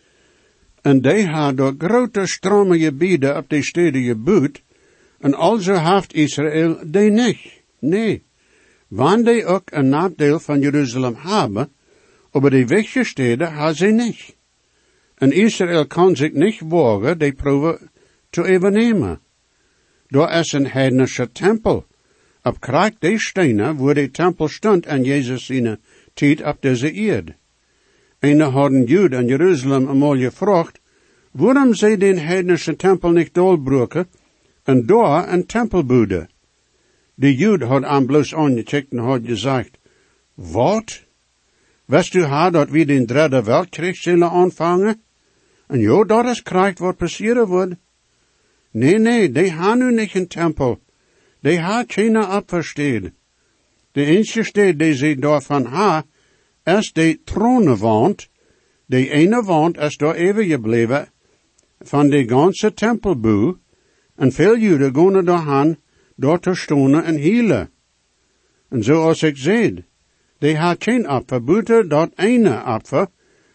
En 0.82 1.02
die 1.02 1.26
hadden 1.26 1.76
grote 1.78 2.26
strome 2.26 2.80
gebieden 2.80 3.38
op 3.38 3.50
de 3.50 3.64
steden 3.64 4.04
gebouwd, 4.04 4.62
en 5.20 5.34
also 5.34 5.74
heeft 5.74 6.14
Israël 6.14 6.78
die 6.86 7.12
niet. 7.12 7.62
Nee. 7.80 8.24
Wanneer 8.88 9.34
die 9.34 9.46
ook 9.46 9.72
een 9.72 9.90
nadeel 9.90 10.40
van 10.40 10.60
Jeruzalem 10.60 11.16
hebben, 11.18 11.72
aber 12.32 12.50
die 12.50 12.68
wichtige 12.68 13.04
steden 13.04 13.54
hebben 13.54 13.76
ze 13.76 13.86
niet. 13.86 14.36
En 15.16 15.32
Israël 15.32 15.88
kan 15.88 16.16
zich 16.16 16.34
niet 16.34 16.60
wagen 16.60 17.18
die 17.18 17.34
proeven 17.34 17.90
te 18.30 18.42
overnemen. 18.42 19.20
Daar 20.08 20.40
is 20.40 20.52
een 20.52 20.68
heidnische 20.68 21.32
tempel. 21.32 21.86
Op 22.44 22.60
krijg 22.60 22.94
die 23.00 23.20
stenen 23.20 23.78
waar 23.78 23.94
de 23.94 24.12
tempel 24.12 24.48
stond 24.48 24.86
en 24.86 25.04
Jezus 25.04 25.50
in 25.50 25.80
tijd 26.14 26.44
op 26.44 26.58
deze 26.60 26.92
eerd. 26.92 27.32
En 28.20 28.38
de 28.38 28.44
hadden 28.44 28.84
Jude 28.84 29.16
en 29.16 29.26
Jeruzalem 29.26 29.90
eenmaal 29.90 30.18
gevraagd, 30.18 30.80
waarom 31.32 31.74
zij 31.74 31.98
den 31.98 32.18
heidnische 32.18 32.76
tempel 32.76 33.12
niet 33.12 33.34
doorbreken 33.34 34.08
en 34.64 34.86
daar 34.86 35.34
een 35.34 35.46
tempel 35.46 35.86
bouwden. 35.86 36.30
De 37.14 37.36
Jude 37.36 37.66
had 37.66 37.84
aan 37.84 38.06
bloos 38.06 38.34
aangecheckt 38.36 38.92
en 38.92 38.98
had 38.98 39.22
gezegd, 39.26 39.78
wat? 40.34 41.04
Wist 41.86 42.14
u 42.14 42.24
haar 42.24 42.52
dat 42.52 42.70
we 42.70 42.86
den 42.86 43.06
derde 43.06 43.44
weltkrieg 43.44 43.96
zullen 43.96 44.30
aanvangen? 44.30 45.02
En 45.68 45.80
jo, 45.80 46.06
dat 46.06 46.26
is 46.26 46.42
krijgt 46.42 46.80
wat 46.80 46.98
passeren 46.98 47.48
wordt. 47.48 47.76
Nee, 48.72 48.98
nee, 48.98 49.32
die 49.32 49.52
ha 49.52 49.74
nu 49.74 49.94
niet 49.94 50.16
een 50.16 50.28
tempel. 50.28 50.80
Die 51.44 51.60
ha 51.60 51.84
geen 51.88 52.18
opversteed. 52.18 53.12
De 53.92 54.06
enige 54.06 54.76
die 54.76 54.94
ze 54.94 55.16
daarvan 55.20 55.66
ha, 55.66 56.06
is 56.64 56.92
de 56.94 57.20
tronenwand. 57.24 58.30
De 58.86 59.10
ene 59.10 59.44
wand 59.44 59.78
is 59.78 59.98
daar 59.98 60.16
even 60.16 60.46
gebleven 60.46 61.08
van 61.80 62.10
de 62.10 62.28
ganse 62.28 62.74
tempelboe, 62.74 63.58
en 64.16 64.32
veel 64.32 64.58
Juden 64.58 64.96
gaan 64.96 65.26
daaraan 65.26 65.78
door 66.16 66.40
te 66.40 66.56
stonen 66.56 67.04
en 67.04 67.16
hielen. 67.16 67.70
En 68.70 68.84
zoals 68.84 69.24
ik 69.24 69.38
zei, 69.38 69.84
die 70.38 70.58
ha 70.58 70.76
geen 70.80 71.10
opfer, 71.10 71.44
buiten 71.44 71.90
dat 71.90 72.12
ene 72.16 72.64
opfer, 72.66 73.08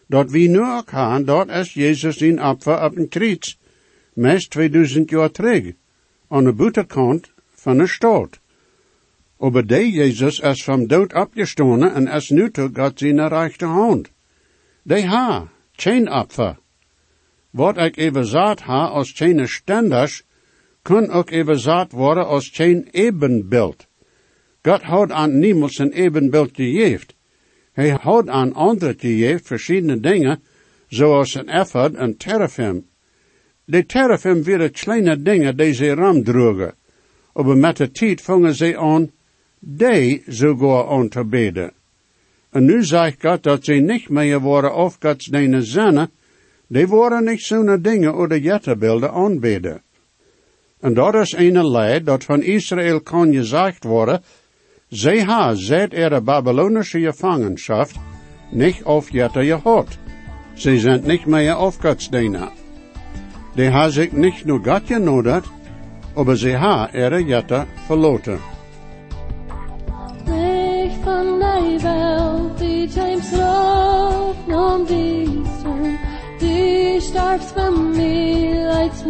dat 0.07 0.31
wie 0.31 0.49
nu 0.49 0.59
ook 0.59 0.89
gaan, 0.89 1.25
dat 1.25 1.49
is 1.49 1.73
Jezus 1.73 2.17
in 2.17 2.43
opfer 2.43 2.83
op 2.83 2.97
een 2.97 3.09
kriets, 3.09 3.59
meest 4.13 4.49
2000 4.49 5.09
jaar 5.09 5.31
terug, 5.31 5.73
aan 6.27 6.43
de 6.43 6.53
buitenkant 6.53 7.33
van 7.59 7.77
de 7.77 7.87
stad. 7.87 8.39
Aber 9.39 9.67
de 9.67 9.91
Jezus 9.91 10.39
is 10.39 10.63
van 10.63 10.87
dood 10.87 11.13
opgestonen 11.13 11.93
en 11.93 12.07
is 12.07 12.29
nu 12.29 12.51
toe 12.51 12.69
God 12.73 12.99
zijn 12.99 13.27
rechte 13.27 13.65
hand. 13.65 14.11
De 14.81 15.05
ha, 15.05 15.47
geen 15.71 16.11
opfer. 16.11 16.57
Wat 17.49 17.77
ik 17.77 17.97
even 17.97 18.25
zaad 18.25 18.59
ha 18.61 18.85
als 18.85 19.11
geen 19.11 19.47
stenders, 19.47 20.23
kan 20.81 21.09
ook 21.09 21.29
even 21.29 21.59
zaad 21.59 21.91
worden 21.91 22.27
als 22.27 22.49
geen 22.49 22.87
ebenbeeld. 22.91 23.87
God 24.61 24.81
houdt 24.81 25.11
aan 25.11 25.39
niemand 25.39 25.73
zijn 25.73 25.91
ebenbeeld 25.91 26.49
gegeven. 26.53 27.07
Hij 27.71 27.89
houdt 27.89 28.29
aan 28.29 28.53
andere 28.53 28.95
gegeven 28.97 29.45
verschillende 29.45 29.99
dingen, 29.99 30.43
zoals 30.87 31.33
een 31.33 31.47
effort 31.47 31.93
en 31.93 32.17
terrafim. 32.17 32.87
De 33.65 33.85
terrafim 33.85 34.43
waren 34.43 34.71
kleine 34.71 35.21
dingen 35.21 35.57
die 35.57 35.73
ze 35.73 35.93
ramdroegen. 35.93 36.73
Maar 37.43 37.57
met 37.57 37.77
de 37.77 37.91
tijd 37.91 38.21
vangen 38.21 38.55
ze 38.55 38.77
aan, 38.77 39.11
die 39.59 40.23
sogar 40.27 40.87
aan 40.89 41.09
te 41.09 41.25
beden. 41.25 41.71
En 42.49 42.65
nu 42.65 42.83
zegt 42.83 43.21
God 43.21 43.43
dat 43.43 43.65
ze 43.65 43.73
niet 43.73 44.09
meer 44.09 44.39
worden 44.39 44.75
of 44.75 44.97
Gods 44.99 45.25
dingen 45.25 45.63
zinnen, 45.63 46.09
die 46.67 46.87
worden 46.87 47.23
niet 47.23 47.41
zo'n 47.41 47.81
dingen 47.81 48.15
oder 48.15 48.37
jetterbeelden 48.37 49.11
aanbeden. 49.11 49.81
En 50.79 50.93
dat 50.93 51.13
is 51.15 51.33
een 51.37 51.67
leid 51.71 52.05
dat 52.05 52.23
van 52.23 52.41
Israël 52.41 53.01
kan 53.01 53.33
gezegd 53.33 53.83
worden, 53.83 54.21
zij 54.87 55.23
ha 55.23 55.55
seit 55.55 55.93
ihre 55.93 56.21
babylonische 56.21 56.99
Gefangenschaft 56.99 57.95
nicht 58.51 58.85
auf 58.85 59.11
Jetter 59.11 59.43
gehört. 59.43 59.97
Sie 60.55 60.79
sind 60.79 61.05
nicht 61.05 61.25
mehr 61.25 61.57
auf 61.57 61.79
Gottes 61.79 62.09
Diener. 62.09 62.51
Die 63.55 63.69
ha 63.71 63.89
sich 63.89 64.11
nicht 64.11 64.45
nur 64.45 64.61
Gott 64.61 64.87
genodert, 64.87 65.45
aber 66.19 66.35
sie 66.35 66.57
ha 66.57 66.89
ihre 66.93 67.19
Jetter 67.19 67.65
verloren. 67.87 68.39
Licht 70.25 71.01
von 71.03 71.27
der 71.43 71.65
Welt, 71.87 72.53
die 72.59 72.85
James 72.95 73.31
Roth 73.39 74.47
und 74.63 74.89
die 74.89 75.29
die 76.41 77.01
starkst 77.01 77.51
von 77.57 77.91
mir 77.91 78.69
als 78.81 79.05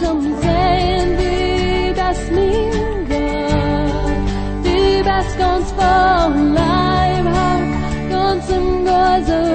zum 0.00 0.22
Sehen, 0.40 1.08
wie 1.18 1.92
das 1.94 2.18
mir 2.30 2.70
gab, 3.12 4.64
wie 4.64 5.02
das 5.02 5.26
ganz 5.36 5.70
voll 5.72 6.34
Leib 6.54 7.26
hat, 7.36 8.10
ganz 8.10 8.48
im 8.48 8.84
Gäuse. 8.86 9.49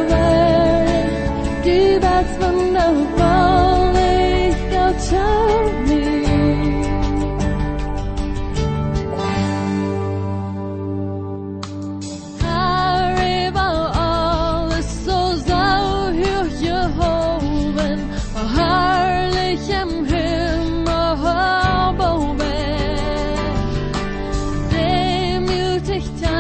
gerçekten. 25.96 26.35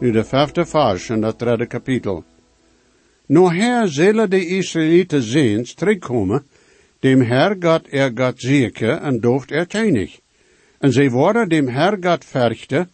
Nu 0.00 0.10
de 0.10 0.24
vijfde 0.24 0.66
vers 0.66 1.08
in 1.10 1.20
dat 1.20 1.38
derde 1.38 1.66
kapitel. 1.66 2.24
Nu 3.26 3.48
her 3.48 3.88
zullen 3.88 4.30
de 4.30 4.46
Israëlieten 4.46 5.22
ziens 5.22 5.74
terugkomen, 5.74 6.46
dem 7.00 7.22
Herr 7.22 7.56
Gott 7.60 7.92
er 7.92 8.10
Gott 8.14 8.40
zeker 8.40 8.90
en 8.90 9.20
dooft 9.20 9.50
er 9.50 9.66
teinig. 9.66 10.20
En 10.78 10.92
zij 10.92 11.10
worden 11.10 11.48
dem 11.48 11.68
Herr 11.68 11.96
Gott 12.00 12.24
verchten, 12.24 12.90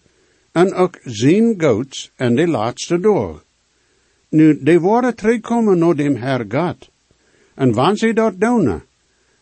en 0.53 0.75
ook 0.75 0.99
zijn 1.03 1.55
goats 1.59 2.11
en 2.17 2.35
de 2.35 2.47
laatste 2.47 3.01
door. 3.01 3.43
Nu, 4.29 4.63
die 4.63 4.81
worden 4.81 5.17
terugkomen 5.17 5.79
naar 5.79 5.95
dem 5.95 6.17
Herr 6.17 6.45
Gott. 6.49 6.91
En 7.55 7.73
wanneer 7.73 7.97
zij 7.97 8.13
dat 8.13 8.41
doen, 8.41 8.83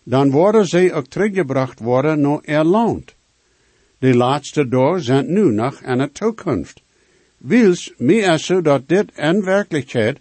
dan 0.03 0.31
worden 0.31 0.67
zij 0.67 0.93
ook 0.93 1.07
teruggebracht 1.07 1.81
worden 1.81 2.21
naar 2.21 2.41
er 2.43 2.65
land. 2.65 3.15
De 3.99 4.17
laatste 4.17 4.69
door 4.69 5.01
zijn 5.01 5.33
nu 5.33 5.53
nog 5.53 5.83
aan 5.83 5.99
de 5.99 6.13
toekomst. 6.13 6.82
Wils 7.45 7.93
is 7.99 8.47
zo 8.47 8.61
dat 8.61 8.89
dit 8.89 9.11
in 9.17 9.45
werkelijkheid 9.45 10.19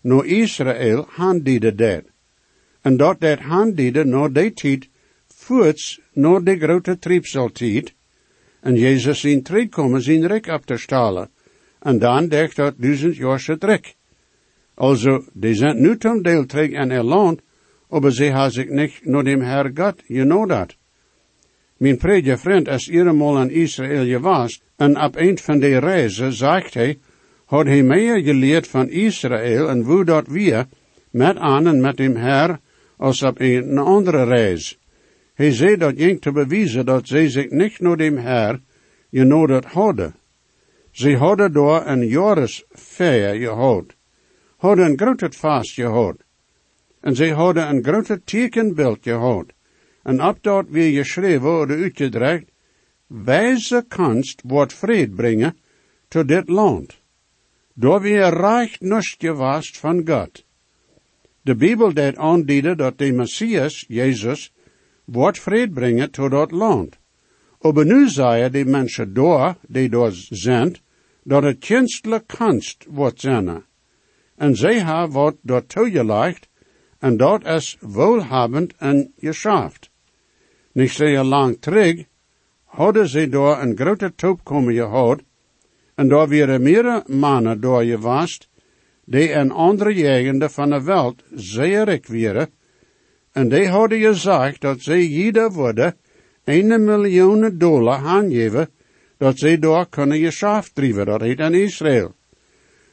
naar 0.00 0.24
Israël 0.26 1.06
handdiede 1.08 1.74
deed. 1.74 2.04
En 2.80 2.96
dat 2.96 3.20
dit 3.20 3.38
handdiede 3.38 4.04
naar 4.04 4.32
die 4.32 4.52
tijd 4.52 4.88
voorts 5.28 6.00
naar 6.12 6.42
de 6.42 6.58
grote 6.58 6.98
triepseltijd. 6.98 7.94
En 8.60 8.76
Jezus 8.76 9.20
zien 9.20 9.42
terugkomen 9.42 10.02
zijn 10.02 10.26
rek 10.26 10.46
op 10.46 10.66
te 10.66 10.76
stalen. 10.76 11.30
En 11.80 11.98
dan 11.98 12.28
dekt 12.28 12.56
dat 12.56 12.74
duizend 12.76 13.16
jaar 13.16 13.58
terug. 13.58 13.94
Also, 14.74 15.24
die 15.32 15.54
zijn 15.54 15.80
nu 15.80 15.96
ten 15.96 16.22
deel 16.22 16.46
terug 16.46 16.70
in 16.70 16.90
er 16.90 17.04
land, 17.04 17.40
aber 17.88 18.12
sie 18.12 18.32
haben 18.32 18.50
sich 18.50 18.68
nicht 18.70 19.06
naar 19.06 19.24
dem 19.24 19.40
Herr 19.40 19.70
Gott, 19.74 20.02
you 20.06 20.24
know 20.24 20.48
dat. 20.48 20.76
Mijn 21.84 21.96
prediger 21.96 22.38
vriend 22.38 22.68
is 22.68 22.88
eenmaal 22.88 23.40
in 23.40 23.50
Israël 23.50 24.06
geweest, 24.06 24.62
en 24.76 25.00
op 25.00 25.16
een 25.16 25.38
van 25.38 25.58
die 25.58 25.78
reizen, 25.78 26.32
zegt 26.32 26.74
hij, 26.74 26.98
had 27.44 27.66
hij 27.66 27.82
meer 27.82 28.22
geleerd 28.22 28.68
van 28.68 28.88
Israël 28.88 29.68
en 29.68 29.82
hoe 29.82 30.04
dat 30.04 30.26
wir 30.26 30.66
met 31.10 31.36
aan 31.36 31.80
met 31.80 31.98
hem 31.98 32.16
Herr 32.16 32.58
als 32.96 33.22
op 33.22 33.40
een 33.40 33.78
andere 33.78 34.24
reis. 34.24 34.78
Hij 35.34 35.52
zei 35.52 35.76
dat 35.76 35.94
ging 35.96 36.20
te 36.20 36.32
bewijzen 36.32 36.86
dat 36.86 37.08
zij 37.08 37.28
zich 37.28 37.50
niet 37.50 37.80
naar 37.80 37.96
dem 37.96 38.16
Herr 38.16 38.60
genoderd 39.10 39.64
hadden. 39.64 40.14
Ze 40.90 41.16
hadden 41.16 41.52
door 41.52 41.86
een 41.86 42.06
jaaresfeier 42.06 43.34
gehad, 43.34 43.84
hadden 44.56 44.86
een 44.86 44.98
groot 44.98 45.36
vast 45.36 45.72
gehad, 45.72 46.16
en 47.00 47.14
zij 47.14 47.30
hadden 47.30 47.68
een 47.68 47.84
groot 47.84 48.18
tekenbeeld 48.24 48.98
gehad. 49.00 49.53
En 50.04 50.22
op 50.22 50.42
dat 50.42 50.68
weer 50.68 50.92
geschreven 50.92 51.48
oder 51.48 51.82
uitgedrukt, 51.82 52.50
wijze 53.06 53.84
kunst 53.88 54.42
wordt 54.44 54.72
vrede 54.72 55.14
brengen 55.14 55.56
tot 56.08 56.28
dit 56.28 56.48
land. 56.48 57.00
Door 57.74 58.00
weer 58.00 58.28
reicht 58.28 58.80
nust 58.80 59.16
gewast 59.18 59.78
van 59.78 60.06
God. 60.06 60.44
De 61.42 61.54
Bijbel 61.54 61.94
deed 61.94 62.16
aandienen 62.16 62.76
dat 62.76 62.98
de 62.98 63.12
Messias, 63.12 63.84
Jezus, 63.88 64.52
wordt 65.04 65.40
vrede 65.40 65.72
brengen 65.72 66.10
tot 66.10 66.30
dat 66.30 66.50
land. 66.50 66.98
Aber 67.60 67.86
nu 67.86 68.08
zei 68.08 68.50
de 68.50 68.64
mensen 68.64 69.14
door, 69.14 69.56
die 69.68 69.88
door 69.88 70.12
zijn, 70.28 70.76
dat 71.22 71.42
het 71.42 71.58
kunstelijk 71.58 72.26
kunst 72.26 72.86
wordt 72.88 73.20
zijn. 73.20 73.64
En 74.36 74.56
zij 74.56 74.80
hebben 74.80 75.10
wat 75.10 75.36
dat 75.42 75.68
toegelegd, 75.68 76.48
en 76.98 77.16
dat 77.16 77.44
is 77.46 77.76
welhabend 77.80 78.74
en 78.76 79.12
geschaft. 79.18 79.90
Niet 80.74 80.90
zeer 80.90 81.22
lang 81.22 81.56
terug, 81.60 82.04
hadden 82.64 83.08
ze 83.08 83.28
door 83.28 83.58
een 83.58 83.76
grote 83.76 84.12
toepkomen 84.14 84.74
gehad, 84.74 85.20
en 85.94 86.08
daar 86.08 86.28
waren 86.28 86.62
meerdere 86.62 87.02
mannen 87.06 87.60
door 87.60 87.82
geweest, 87.82 88.48
die 89.04 89.28
in 89.28 89.50
andere 89.50 89.94
gegenden 89.94 90.50
van 90.50 90.70
de 90.70 90.82
wereld 90.82 91.22
zeer 91.34 91.84
rijk 91.84 92.06
waren, 92.06 92.50
en 93.32 93.48
die 93.48 93.68
hadden 93.68 94.00
gezegd 94.00 94.60
dat 94.60 94.80
ze 94.80 94.98
ieder 94.98 95.52
worden 95.52 95.96
een 96.44 96.84
miljoen 96.84 97.58
dollar 97.58 97.98
aangeven, 97.98 98.68
dat 99.16 99.38
ze 99.38 99.58
daar 99.58 99.86
kunnen 99.88 100.18
geschaft 100.18 100.74
drijven, 100.74 101.06
dat 101.06 101.20
heet 101.20 101.38
in 101.38 101.54
Israël. 101.54 102.14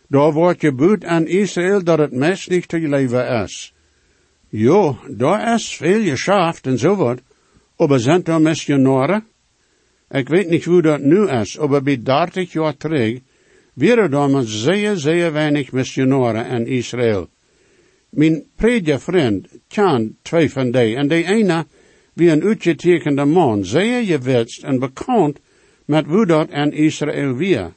Daar 0.07 0.31
wordt 0.31 0.59
geboet 0.59 1.05
aan 1.05 1.27
Israël 1.27 1.83
dat 1.83 1.99
het 1.99 2.11
mes 2.11 2.47
niet 2.47 2.67
te 2.67 2.79
leven 2.79 3.43
is. 3.43 3.73
Jo, 4.49 4.97
daar 5.07 5.53
is 5.53 5.75
veel 5.75 6.03
geschaft 6.03 6.67
en 6.67 6.77
zo 6.77 6.95
wat, 6.95 7.19
aber 7.81 7.99
zijn 7.99 8.23
er 8.23 8.41
missionaren? 8.41 9.23
Ik 10.09 10.29
weet 10.29 10.49
niet 10.49 10.65
hoe 10.65 10.81
dat 10.81 11.01
nu 11.01 11.29
is, 11.29 11.57
maar 11.57 11.81
bij 11.81 12.01
30 12.01 12.51
jaar 12.51 12.77
terug 12.77 13.19
waren 13.73 14.33
er 14.33 14.47
zeer, 14.47 14.95
zeer 14.95 15.31
weinig 15.31 15.71
missionaren 15.71 16.45
in 16.45 16.67
Israël. 16.67 17.27
Mijn 18.09 18.43
prediger 18.55 19.01
vriend 19.01 19.47
kan 19.67 20.15
twee 20.21 20.51
van 20.51 20.71
die, 20.71 20.95
en 20.95 21.07
de 21.07 21.23
ene 21.23 21.65
wie 22.13 22.29
een 22.29 22.43
uitgetekende 22.43 23.25
man, 23.25 23.65
zeer 23.65 24.03
gewetst 24.03 24.63
en 24.63 24.79
bekend 24.79 25.39
met 25.85 26.05
hoe 26.05 26.25
dat 26.25 26.49
in 26.49 26.71
Israël 26.71 27.35
weer. 27.35 27.73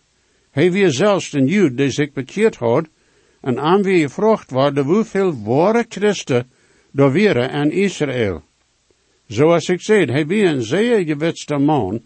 Hij 0.50 0.72
weer 0.72 0.92
zelfs 0.92 1.32
een 1.32 1.46
Jood 1.46 1.76
die 1.76 1.90
zich 1.90 2.12
bekeerd 2.12 2.56
had, 2.56 2.86
en 3.40 3.58
aan 3.58 3.82
wie 3.82 4.02
gevraagd 4.02 4.50
wordt 4.50 4.78
hoeveel 4.78 5.42
ware 5.42 5.84
christen 5.88 6.50
er 6.94 7.12
waren 7.12 7.50
in 7.50 7.70
Israël. 7.70 8.42
Zoals 9.26 9.68
ik 9.68 9.80
zei, 9.80 10.04
hij 10.04 10.26
weer 10.26 10.48
een 10.48 10.62
zeer 10.62 11.04
gewetste 11.04 11.56
man, 11.56 12.02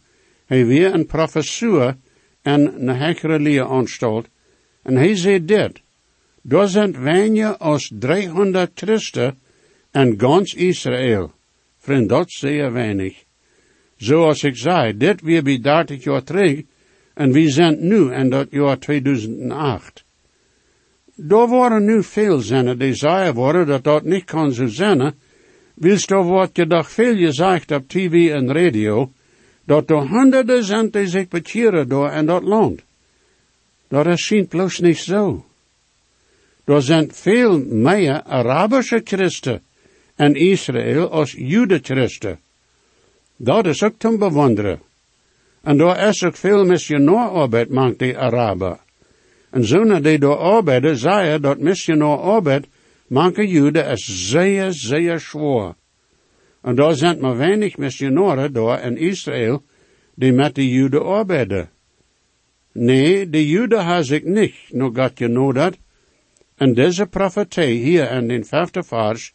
hij 0.46 0.66
weer 0.66 0.94
een 0.94 1.06
professor 1.06 1.96
en 2.42 2.88
een 2.88 2.96
hekere 2.96 3.64
aanstalt, 3.64 4.28
en 4.82 4.96
hij 4.96 5.16
zei 5.16 5.44
dit, 5.44 5.80
daar 6.42 6.68
zijn 6.68 7.02
weinig 7.02 7.58
als 7.58 7.92
300 7.98 8.70
christen 8.74 9.38
en 9.90 10.14
gans 10.20 10.54
Israël. 10.54 11.32
Vriend, 11.78 12.08
dat 12.08 12.30
zeer 12.30 12.72
weinig. 12.72 13.24
Zoals 13.96 14.42
ik 14.42 14.56
zei, 14.56 14.96
dit 14.96 15.20
weer 15.20 15.42
bij 15.42 15.60
30 15.60 16.04
jaar 16.04 16.22
terug, 16.22 16.62
en 17.14 17.32
we 17.32 17.50
zijn 17.50 17.88
nu 17.88 18.12
in 18.14 18.30
dat 18.30 18.46
jaar 18.50 18.78
2008. 18.78 20.04
Daar 21.14 21.48
waren 21.48 21.84
nu 21.84 22.02
veel 22.02 22.38
zinnen 22.38 22.78
die 22.78 22.94
zeiden 22.94 23.34
worden 23.34 23.66
dat 23.66 23.84
dat 23.84 24.04
niet 24.04 24.24
kan 24.24 24.52
zo 24.52 24.66
zijn. 24.66 25.14
Wilst 25.80 26.08
du 26.08 26.22
wat 26.22 26.56
je 26.56 26.66
dag 26.66 26.90
veel 26.90 27.16
gezegd 27.16 27.70
op 27.70 27.88
tv 27.88 28.32
en 28.32 28.52
radio, 28.52 29.12
dat 29.64 29.90
er 29.90 30.08
honderden 30.08 30.90
die 30.90 31.06
zich 31.06 31.28
bekeren 31.28 31.88
door 31.88 32.10
in 32.10 32.26
dat 32.26 32.42
land. 32.42 32.82
Dat 33.88 34.06
is 34.06 34.26
zien 34.26 34.48
plus 34.48 34.78
niet 34.78 34.98
zo. 34.98 35.44
Er 36.64 36.82
zijn 36.82 37.12
veel 37.12 37.58
meer 37.58 38.22
Arabische 38.22 39.00
christen 39.04 39.62
in 40.16 40.34
Israël 40.34 41.10
als 41.10 41.32
Judenchristen. 41.32 42.38
Dat 43.36 43.66
is 43.66 43.82
ook 43.82 43.94
te 43.98 44.16
bewonderen. 44.18 44.80
En 45.62 45.76
daar 45.78 46.08
is 46.08 46.24
ook 46.24 46.36
veel 46.36 46.64
missionaararbeid 46.64 47.70
mank 47.70 47.98
die 47.98 48.18
Araber. 48.18 48.78
En 49.50 49.64
zonen 49.64 50.02
die 50.02 50.18
door 50.18 50.36
arbeiden, 50.36 50.96
zeiden 50.96 51.42
dat 51.42 51.58
missionaararbeid 51.58 52.66
manke 53.08 53.48
Joden 53.48 53.86
is 53.86 54.28
zeer, 54.28 54.72
zeer 54.72 55.20
zwaar. 55.20 55.74
En 56.62 56.74
daar 56.74 56.94
zijn 56.94 57.20
maar 57.20 57.36
weinig 57.36 57.76
missionaren 57.76 58.52
door 58.52 58.78
in 58.78 58.96
Israël 58.96 59.62
die 60.14 60.32
met 60.32 60.54
de 60.54 60.68
Joden 60.68 61.04
arbeiden. 61.04 61.70
Nee, 62.72 63.30
de 63.30 63.48
Joden 63.48 63.84
has 63.84 64.10
ik 64.10 64.24
niet, 64.24 64.54
nog 64.70 64.94
gat 64.94 65.18
je 65.18 65.26
know 65.26 65.54
dat. 65.54 65.76
En 66.56 66.74
deze 66.74 67.06
profetie 67.06 67.82
hier 67.82 68.10
in 68.10 68.28
den 68.28 68.44
vijfde 68.44 68.82
vers 68.82 69.34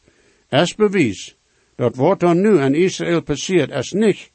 is 0.49 0.75
bewijs 0.75 1.37
dat 1.75 1.95
wat 1.95 2.21
er 2.21 2.35
nu 2.35 2.59
in 2.59 2.73
Israël 2.73 3.21
passiert 3.21 3.71
is 3.71 3.91
niet 3.91 4.31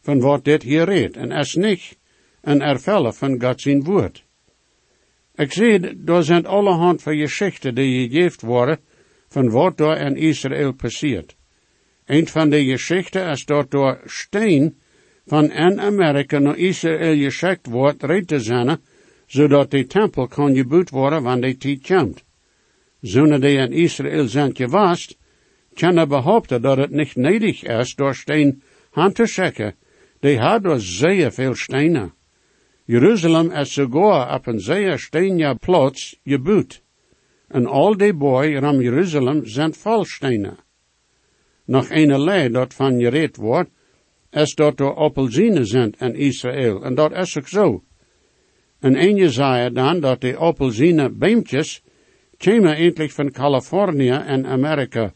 van 0.00 0.20
wat 0.20 0.44
dit 0.44 0.62
hier 0.62 0.84
redt 0.84 1.16
en 1.16 1.30
is 1.30 1.54
niet 1.54 1.96
een 2.40 2.62
ervellen 2.62 3.14
van 3.14 3.42
God 3.42 3.60
zijn 3.60 3.84
woord. 3.84 4.21
Ik 5.34 5.52
zie, 5.52 6.04
daar 6.04 6.22
zijn 6.22 6.46
allerhand 6.46 7.02
van 7.02 7.16
geschichten 7.16 7.74
die 7.74 8.10
gegeven 8.10 8.48
worden 8.48 8.78
van 9.28 9.50
wat 9.50 9.80
er 9.80 10.00
in 10.00 10.16
Israël 10.16 10.72
passiert. 10.72 11.36
Een 12.04 12.28
van 12.28 12.50
de 12.50 12.64
geschichten 12.64 13.30
is 13.30 13.44
dat 13.44 13.70
door 13.70 14.00
steen 14.04 14.76
van 15.26 15.50
in 15.50 15.80
Amerika 15.80 16.38
naar 16.38 16.56
Israël 16.56 17.16
geschikt 17.16 17.66
wordt 17.66 18.02
red 18.02 18.28
te 18.28 18.40
zijn, 18.40 18.78
zodat 19.26 19.70
de 19.70 19.86
tempel 19.86 20.26
kan 20.26 20.54
gebouwd 20.54 20.90
worden 20.90 21.22
wanneer 21.22 21.58
die 21.58 21.78
tijd 21.78 21.98
komt. 21.98 22.24
Zonen 23.00 23.40
die 23.40 23.58
in 23.58 23.72
Israël 23.72 24.28
zijn 24.28 24.56
gewast, 24.56 25.18
kunnen 25.74 26.08
behaupten 26.08 26.62
dat 26.62 26.76
het 26.76 26.90
niet 26.90 27.16
nedig 27.16 27.62
is 27.62 27.94
door 27.94 28.14
steen 28.14 28.62
hand 28.90 29.14
te 29.14 29.26
schikken. 29.26 29.74
Die 30.20 30.38
hadden 30.38 30.80
zeer 30.80 31.32
veel 31.32 31.54
stenen. 31.54 32.12
Jeruzalem 32.84 33.52
is 33.52 33.72
sogar 33.72 34.34
op 34.34 34.46
een 34.46 34.60
zeer 34.60 34.98
steenja 34.98 35.54
plaats 35.54 36.18
gebouwd. 36.24 36.82
En 37.48 37.66
al 37.66 37.96
die 37.96 38.12
boy 38.12 38.56
ram 38.58 38.80
Jeruzalem 38.80 39.46
zijn 39.46 39.74
vol 39.74 40.04
stenen. 40.04 40.58
Nog 41.64 41.90
een 41.90 42.20
lei 42.20 42.50
dat 42.50 42.74
van 42.74 43.00
gereed 43.00 43.36
wordt, 43.36 43.70
is 44.30 44.54
dat 44.54 44.80
er 44.80 44.94
appelsine 44.94 45.64
zijn 45.64 45.94
in 45.98 46.14
Israël. 46.14 46.84
En 46.84 46.94
dat 46.94 47.12
is 47.12 47.38
ook 47.38 47.48
zo. 47.48 47.82
En 48.80 49.02
een 49.02 49.30
zei 49.30 49.72
dan 49.72 50.00
dat 50.00 50.20
die 50.20 50.36
appelsine 50.36 51.10
beemtjes 51.10 51.82
komen 52.36 52.74
eindelijk 52.74 53.12
van 53.12 53.30
Californië 53.30 54.10
en 54.26 54.46
Amerika. 54.46 55.12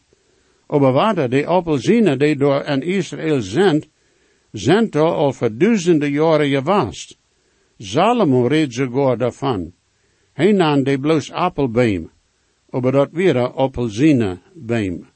Aber 0.67 0.91
warte, 0.91 1.27
die 1.27 1.47
appelsine 1.47 2.17
die 2.17 2.35
door 2.35 2.63
in 2.63 2.81
Israël 2.81 3.41
zijn, 3.41 3.83
zijn 4.51 4.91
er 4.91 5.01
al 5.01 5.33
voor 5.33 5.57
duizenden 5.57 6.11
jaren 6.11 6.49
gewast. 6.49 7.17
Salomo 7.79 8.47
reed 8.47 8.73
sogar 8.73 9.17
daarvan. 9.17 9.73
Hij 10.33 10.51
nam 10.51 10.83
die 10.83 10.99
bloos 10.99 11.31
appelbeem, 11.31 12.09
aber 12.69 12.91
dat 12.91 13.09
weer 13.11 13.37
appelsinebeem. 13.37 15.07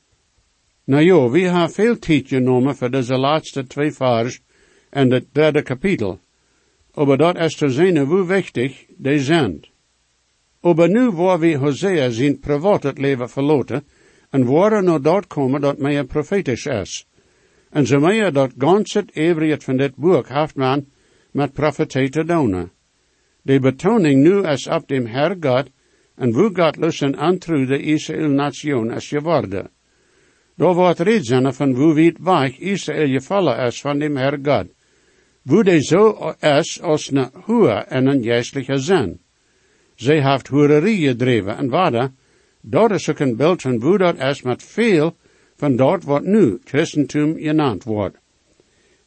Nou 0.85 1.03
ja, 1.03 1.29
we 1.29 1.39
hebben 1.39 1.71
veel 1.71 1.99
tijd 1.99 2.27
genomen 2.27 2.75
voor 2.75 2.89
deze 2.89 3.17
laatste 3.17 3.67
twee 3.67 3.91
vers 3.91 4.41
en 4.89 5.11
het 5.11 5.33
derde 5.33 5.61
kapitel. 5.61 6.19
Aber 6.93 7.17
dat 7.17 7.37
is 7.37 7.55
te 7.55 7.69
zien 7.69 7.97
hoe 7.97 8.25
wichtig 8.25 8.85
die 8.97 9.19
zijn. 9.19 9.63
Aber 10.61 10.89
nu 10.89 11.09
waar 11.09 11.39
we 11.39 11.57
Hosea 11.57 12.09
zijn 12.09 12.39
privaat 12.39 12.97
leven 12.97 13.29
verloten, 13.29 13.83
en 14.29 14.45
waar 14.45 14.83
naar 14.83 15.01
dat 15.01 15.27
komen 15.27 15.61
dat 15.61 15.77
meer 15.77 16.05
profetisch 16.05 16.65
is. 16.65 17.05
En 17.69 17.85
zo 17.85 17.99
meer 17.99 18.31
dat 18.33 18.51
gans 18.57 18.93
het 18.93 19.15
everiet 19.15 19.63
van 19.63 19.77
dit 19.77 19.95
boek 19.95 20.27
heeft 20.27 20.55
man 20.55 20.85
met 21.31 21.53
profetie 21.53 22.09
te 22.09 22.23
doen. 22.23 22.71
De 23.41 23.59
betoning 23.59 24.23
nu 24.23 24.43
is 24.43 24.67
op 24.67 24.87
dem 24.87 25.05
Herr 25.05 25.35
God, 25.39 25.69
en 26.15 26.31
wo 26.31 26.49
God 26.53 26.77
lussen 26.77 27.15
antru 27.15 27.65
de 27.65 27.79
Israël 27.79 28.29
nation 28.29 28.91
is 28.91 29.07
geworden. 29.07 29.69
Daar 30.55 30.73
wordt 30.73 30.99
reden 30.99 31.53
van 31.53 31.75
wo 31.75 31.93
weit 31.93 32.17
weg 32.19 32.59
Israël 32.59 33.07
gevallen 33.07 33.57
is 33.57 33.81
van 33.81 33.99
dem 33.99 34.17
Herr 34.17 34.39
God. 34.43 34.67
Wo 35.41 35.63
de 35.63 35.81
zo 35.81 36.35
is 36.39 36.81
als 36.81 37.11
een 37.11 37.29
hoer 37.33 37.85
en 37.87 38.05
een 38.05 38.23
geestelijke 38.23 38.77
zin. 38.77 39.19
Zij 39.95 40.31
heeft 40.31 40.47
hoererie 40.47 41.07
gedreven 41.07 41.57
en 41.57 41.69
waarde, 41.69 42.11
dat 42.61 42.91
is 42.91 43.09
ook 43.09 43.19
een 43.19 43.35
beeld 43.35 43.61
van 43.61 43.81
hoe 43.81 43.97
dat 43.97 44.17
is 44.19 44.41
met 44.41 44.63
veel 44.63 45.15
van 45.55 45.75
dat 45.75 46.03
wat 46.03 46.23
nu 46.23 46.59
Christentum 46.63 47.37
genaamd 47.37 47.83
wordt. 47.83 48.20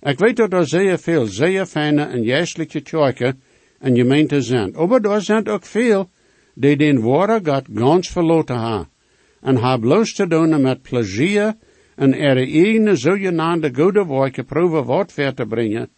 Ik 0.04 0.18
weet 0.18 0.36
dat 0.36 0.52
er 0.52 0.66
zeer 0.66 0.98
veel 0.98 1.26
zeer 1.26 1.66
fijne 1.66 2.02
en 2.02 2.24
geestelijke 2.24 2.80
kerken 2.80 3.40
en 3.78 3.96
gemeenten 3.96 4.42
zijn. 4.42 4.70
Maar 4.88 5.00
er 5.00 5.22
zijn 5.22 5.48
ook 5.48 5.64
veel 5.64 6.10
die 6.54 6.76
den 6.76 7.00
ware 7.00 7.40
God 7.44 7.64
gans 7.74 8.08
verloten 8.08 8.60
hebben. 8.60 8.88
En 9.40 9.56
hebben 9.56 9.80
bloos 9.80 10.14
te 10.14 10.26
doen 10.26 10.62
met 10.62 10.82
plezier 10.82 11.54
en 11.96 12.14
er 12.14 12.36
eigen 12.36 12.98
zogenaamde 12.98 13.70
goede 13.74 14.06
werken 14.06 14.44
proeven 14.44 14.84
wat 14.84 15.12
ver 15.12 15.34
te 15.34 15.46
brengen, 15.46 15.88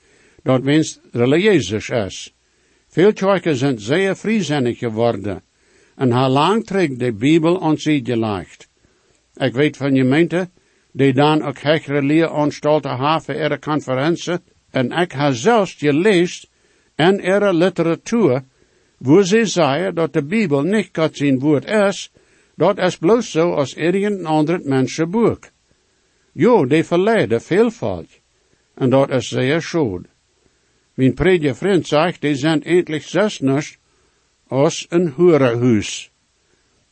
dat 0.43 0.63
winst 0.63 1.01
religieus 1.13 1.91
is. 1.91 2.35
Veel 2.89 3.13
kerken 3.13 3.57
zijn 3.57 3.79
zeer 3.79 4.17
vriezinnig 4.17 4.79
geworden 4.79 5.43
en 5.97 6.11
haar 6.11 6.31
lang 6.31 6.65
terug 6.67 6.97
de 6.97 7.13
Bijbel 7.13 7.57
ons 7.57 7.83
gelegd. 7.83 8.69
Ik 9.35 9.53
weet 9.53 9.77
van 9.77 9.97
gemeenten 9.97 10.51
die 10.97 11.13
dan 11.13 11.43
ook 11.43 11.59
hechtere 11.59 12.03
leeranstalten 12.03 12.91
hebben 12.91 13.23
voor 13.23 13.35
ihre 13.35 13.59
conferentie, 13.59 14.39
en 14.71 14.93
ik 14.93 15.13
heb 15.13 15.35
zelfs 15.35 15.75
gelezen 15.75 16.49
in 16.97 17.21
ihre 17.21 17.53
literatuur, 17.53 18.43
wo 18.99 19.23
ze 19.23 19.47
zeggen 19.47 19.95
dat 19.95 20.13
de 20.13 20.25
Bijbel 20.25 20.63
niet 20.63 20.89
God 20.93 21.17
zijn 21.17 21.39
woord 21.39 21.65
is, 21.65 22.11
dat 22.55 22.79
is 22.79 22.97
bloos 22.97 23.31
zo 23.31 23.53
als 23.53 23.75
irgendein 23.75 24.27
ander 24.27 24.61
mensenboek. 24.65 25.51
Jo, 26.33 26.67
die 26.67 26.85
verleiden 26.85 27.43
veelvoud, 27.43 28.21
en 28.75 28.91
dat 28.91 29.11
is 29.11 29.29
zeer 29.29 29.63
schuld. 29.63 30.07
Mijn 30.95 31.15
prediger 31.15 31.57
vriend 31.57 31.87
zegt, 31.87 32.21
die 32.21 32.35
zijn 32.35 32.63
eindelijk 32.63 33.03
zes 33.03 33.43
als 34.47 34.87
een 34.89 35.13
hurenhuis. 35.17 36.11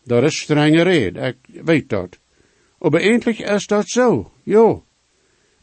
Dat 0.05 0.23
is 0.23 0.39
strenge 0.39 0.83
reden, 0.83 1.23
ik 1.25 1.37
weet 1.65 1.89
dat. 1.89 2.19
Maar 2.91 3.01
eindelijk 3.01 3.39
is 3.39 3.67
dat 3.67 3.89
zo, 3.89 4.33
jo. 4.43 4.85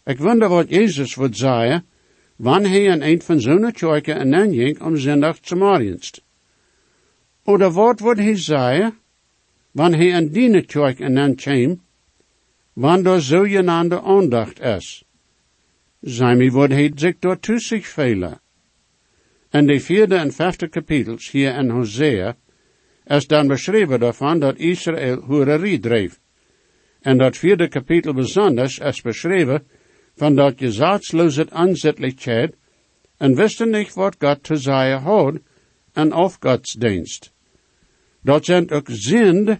Ik 0.03 0.17
wonder 0.17 0.49
wat 0.49 0.69
Jezus 0.69 1.15
would 1.15 1.37
zeggen, 1.37 1.85
wanneer 2.35 2.69
hij 2.69 2.83
in 2.83 3.01
een 3.01 3.21
van 3.21 3.39
zo'n 3.41 3.71
kerken 3.71 4.15
en 4.15 4.31
dan 4.31 4.53
ging 4.53 4.81
om 4.81 4.97
zondag 4.97 5.39
te 5.39 5.55
marienst. 5.55 6.21
Oder 7.43 7.71
wat 7.71 7.99
would 7.99 8.17
hij 8.17 8.37
zeggen, 8.37 8.97
wanneer 9.71 9.99
hij 9.99 10.21
in 10.21 10.31
die 10.31 10.65
kerk 10.65 10.99
en 10.99 11.13
dan 11.13 11.35
kwam, 11.35 11.81
wanneer 12.73 13.13
er 13.13 13.21
zogenaamde 13.21 14.01
aandacht 14.01 14.59
is. 14.59 15.03
Zijn 15.99 16.51
wordt 16.51 16.73
hij 16.73 16.91
zich 16.95 17.15
door 17.19 17.37
zich 17.41 17.87
velen. 17.87 18.41
En 19.49 19.65
de 19.65 19.79
vierde 19.79 20.15
en 20.15 20.31
vijfde 20.31 20.67
kapitels 20.67 21.31
hier 21.31 21.55
in 21.55 21.69
Hosea 21.69 22.35
is 23.05 23.27
dan 23.27 23.47
beschreven 23.47 23.99
daarvan 23.99 24.39
dat 24.39 24.57
Israël 24.57 25.19
hoererie 25.19 25.79
dreef. 25.79 26.19
En 27.01 27.17
dat 27.17 27.37
vierde 27.37 27.67
kapitel 27.67 28.13
besonders 28.13 28.79
is 28.79 29.01
beschreven 29.01 29.63
van 30.15 30.35
dat 30.35 30.59
het 30.59 31.51
aanzettelijkheid 31.51 32.55
en 33.17 33.35
wisten 33.35 33.69
niet 33.69 33.93
wat 33.93 34.15
God 34.19 34.43
te 34.43 34.55
zeggen 34.55 35.01
had 35.01 35.35
en 35.93 36.13
of 36.13 36.37
godsdienst. 36.39 37.33
Dat 38.21 38.45
zijn 38.45 38.71
ook 38.71 38.87
zind 38.89 39.59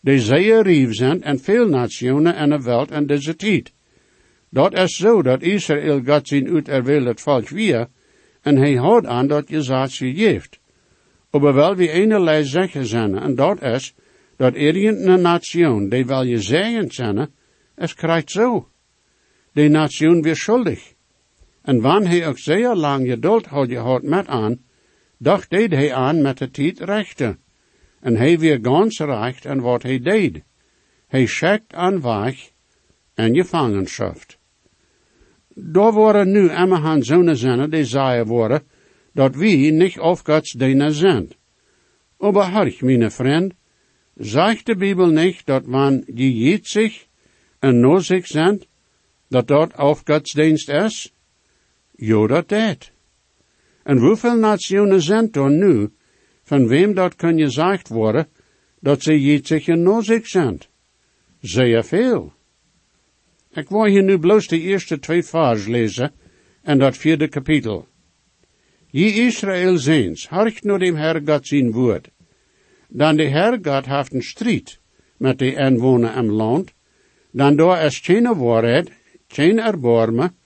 die 0.00 0.20
zeer 0.20 0.62
rief 0.62 0.94
zijn 0.94 1.22
en 1.22 1.38
veel 1.38 1.68
nationen 1.68 2.34
en 2.34 2.50
de 2.50 2.62
wereld 2.62 2.90
en 2.90 3.06
deze 3.06 3.36
tijd. 3.36 3.72
Dat 4.48 4.74
is 4.74 4.96
zo 4.96 5.22
dat 5.22 5.42
Israël 5.42 6.00
God 6.04 6.28
zijn 6.28 6.48
uiterwählt 6.48 7.20
volk 7.20 7.48
weer, 7.48 7.88
en 8.42 8.56
hij 8.56 8.74
houdt 8.74 9.06
aan 9.06 9.26
dat 9.26 9.48
je 9.48 9.62
zaad 9.62 9.94
je 9.94 10.14
geeft. 10.14 10.60
Wel 11.30 11.76
wie 11.76 11.90
eenerlei 11.90 12.44
zeggen 12.44 12.86
zijn, 12.86 13.18
en 13.18 13.34
dat 13.34 13.62
is, 13.62 13.94
dat 14.42 14.54
een 14.54 15.20
nation, 15.20 15.88
die 15.88 16.06
wel 16.06 16.24
je 16.24 16.40
zeggen 16.40 16.90
zijn, 16.90 17.30
es 17.74 17.94
krijgt 17.94 18.30
zo. 18.30 18.68
Die 19.52 19.68
nation 19.68 20.22
weer 20.22 20.36
schuldig. 20.36 20.94
En 21.62 21.80
wanneer 21.80 22.08
hij 22.08 22.26
ook 22.26 22.38
zeer 22.38 22.74
lang 22.74 23.08
geduld 23.08 23.46
had 23.46 23.68
gehad 23.68 24.02
met 24.02 24.26
aan, 24.26 24.58
dacht 25.18 25.50
deed 25.50 25.70
hij 25.70 25.94
aan 25.94 26.22
met 26.22 26.38
de 26.38 26.50
tijd 26.50 26.80
rechte. 26.80 27.38
En 28.00 28.16
hij 28.16 28.38
weer 28.38 28.58
ganz 28.62 28.98
recht 28.98 29.44
en 29.44 29.60
wat 29.60 29.82
hij 29.82 30.00
deed. 30.00 30.42
Hij 31.06 31.26
schickt 31.26 31.74
aan 31.74 32.00
weg 32.00 32.50
en 33.14 33.34
gevangenschap. 33.34 34.18
Daar 35.54 35.92
worden 35.92 36.30
nu 36.30 36.48
Emmerhan 36.48 37.02
zonen 37.02 37.36
zijn 37.36 37.70
die 37.70 37.84
zeggen 37.84 38.26
worden, 38.26 38.62
dat 39.12 39.36
wie 39.36 39.72
niet 39.72 39.98
of 39.98 40.20
Gods 40.24 40.52
diener 40.52 40.92
zijn. 40.92 41.30
Aber 42.18 42.52
hörch, 42.52 42.80
meine 42.80 43.10
vriend, 43.10 43.52
zegt 44.14 44.66
de 44.66 44.76
Bibel 44.76 45.06
niet 45.06 45.46
dat 45.46 45.66
man 45.66 46.04
die 46.06 46.58
zich 46.62 47.06
en 47.58 47.80
no 47.80 47.98
zich 47.98 48.26
zijn, 48.26 48.62
dat 49.28 49.46
dat 49.46 49.76
of 49.76 50.02
dienst 50.02 50.68
is? 50.68 51.12
Jo, 51.96 52.26
dat. 52.26 52.90
En 53.82 53.98
hoeveel 53.98 54.36
nationen 54.36 55.02
zijn 55.02 55.32
er 55.32 55.50
nu, 55.50 55.90
van 56.42 56.68
wem 56.68 56.94
dat 56.94 57.14
kan 57.14 57.38
gezegd 57.38 57.88
worden, 57.88 58.28
dat 58.80 59.02
ze 59.02 59.40
zich 59.42 59.68
en 59.68 59.82
no 59.82 60.00
zich 60.00 60.26
zijn? 60.26 60.60
Zeer 61.40 61.84
veel. 61.84 62.32
Ik 63.52 63.68
wil 63.68 63.84
hier 63.84 64.02
nu 64.02 64.18
bloos 64.18 64.48
de 64.48 64.60
eerste 64.60 64.98
twee 64.98 65.22
vers 65.22 65.66
lezen 65.66 66.12
en 66.62 66.78
dat 66.78 66.96
vierde 66.96 67.28
kapitel. 67.28 67.88
Je 68.90 69.12
Israël 69.12 69.78
zijns, 69.78 70.28
harcht 70.28 70.64
nur 70.64 70.78
dem 70.78 70.96
Herr 70.96 71.20
Gott 71.24 71.46
zijn 71.46 71.72
woord. 71.72 72.11
Dan 72.94 73.16
de 73.16 73.28
Herr 73.28 73.58
Gott 73.62 74.12
een 74.12 74.22
strijd 74.22 74.78
met 75.16 75.38
de 75.38 75.54
inwoner 75.54 76.16
im 76.16 76.30
land, 76.30 76.72
dan 77.30 77.56
door 77.56 77.76
is 77.76 77.98
geen 77.98 78.34
waarheid, 78.38 78.90
geen 79.28 79.60
erbarmen 79.60 80.36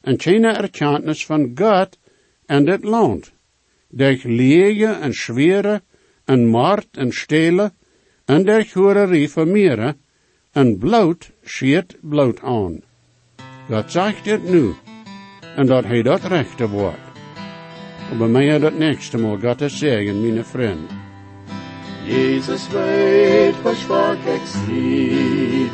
en 0.00 0.20
geen 0.20 0.44
erkenntnis 0.44 1.26
van 1.26 1.52
God 1.54 1.98
en 2.46 2.64
dit 2.64 2.84
land. 2.84 3.32
Durch 3.88 4.22
leege 4.22 4.86
en 4.86 5.14
schwere 5.14 5.82
en 6.24 6.46
mart 6.46 6.96
en 6.96 7.12
stelen 7.12 7.72
en 8.24 8.44
der 8.44 8.66
hoererie 8.72 9.30
vermeeren 9.30 9.96
en 10.52 10.78
bloot 10.78 11.30
schiet 11.44 11.96
bloot 12.00 12.40
aan. 12.40 12.82
Dat 13.68 13.92
zegt 13.92 14.24
het 14.24 14.50
nu, 14.50 14.72
en 15.56 15.66
dat 15.66 15.84
hij 15.84 16.02
dat 16.02 16.24
rechte 16.24 16.68
wordt. 16.68 17.12
bij 18.18 18.28
mij 18.28 18.58
dat 18.58 18.78
nächste 18.78 19.18
Mal 19.18 19.38
Gottes 19.38 19.78
Segen, 19.78 20.20
mijn 20.20 20.44
vriend. 20.44 21.03
Jesus 22.04 22.68
weet, 22.68 23.54
versprach 23.62 24.12
ik 24.12 24.40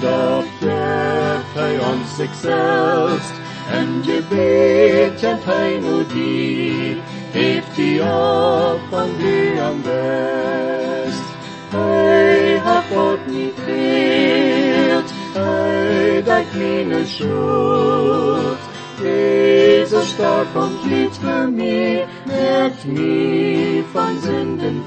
dat 0.00 0.44
geeft 0.60 1.54
hij 1.54 1.78
ons 1.78 2.16
zichzelf, 2.16 3.32
en 3.70 4.02
gebet 4.02 5.22
en 5.22 5.38
hij 5.42 5.78
nu 5.78 6.06
die, 6.14 6.96
heeft 7.30 7.76
die 7.76 8.02
op 8.02 8.80
van 8.90 9.08
die 9.18 9.60
am 9.60 9.82
best. 9.82 11.22
Hij 11.68 12.56
hat 12.56 12.84
God 12.92 13.26
niet 13.26 13.54
veelt, 13.64 15.12
hij 15.32 16.22
dat 16.22 16.42
keine 16.52 17.06
schuld. 17.06 18.58
Jezus 19.02 20.10
starb 20.10 20.54
und 20.54 20.84
litt 20.90 21.16
für 21.16 21.48
mich, 21.48 22.06
merkt 22.26 22.84
mich 22.84 23.84
von 23.92 24.20
Sünden. 24.20 24.84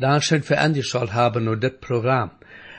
Dankeschön 0.00 0.44
für 0.44 0.58
angeschaut 0.58 1.12
haben 1.12 1.46
nur 1.46 1.56
das 1.56 1.72
Programm. 1.80 2.30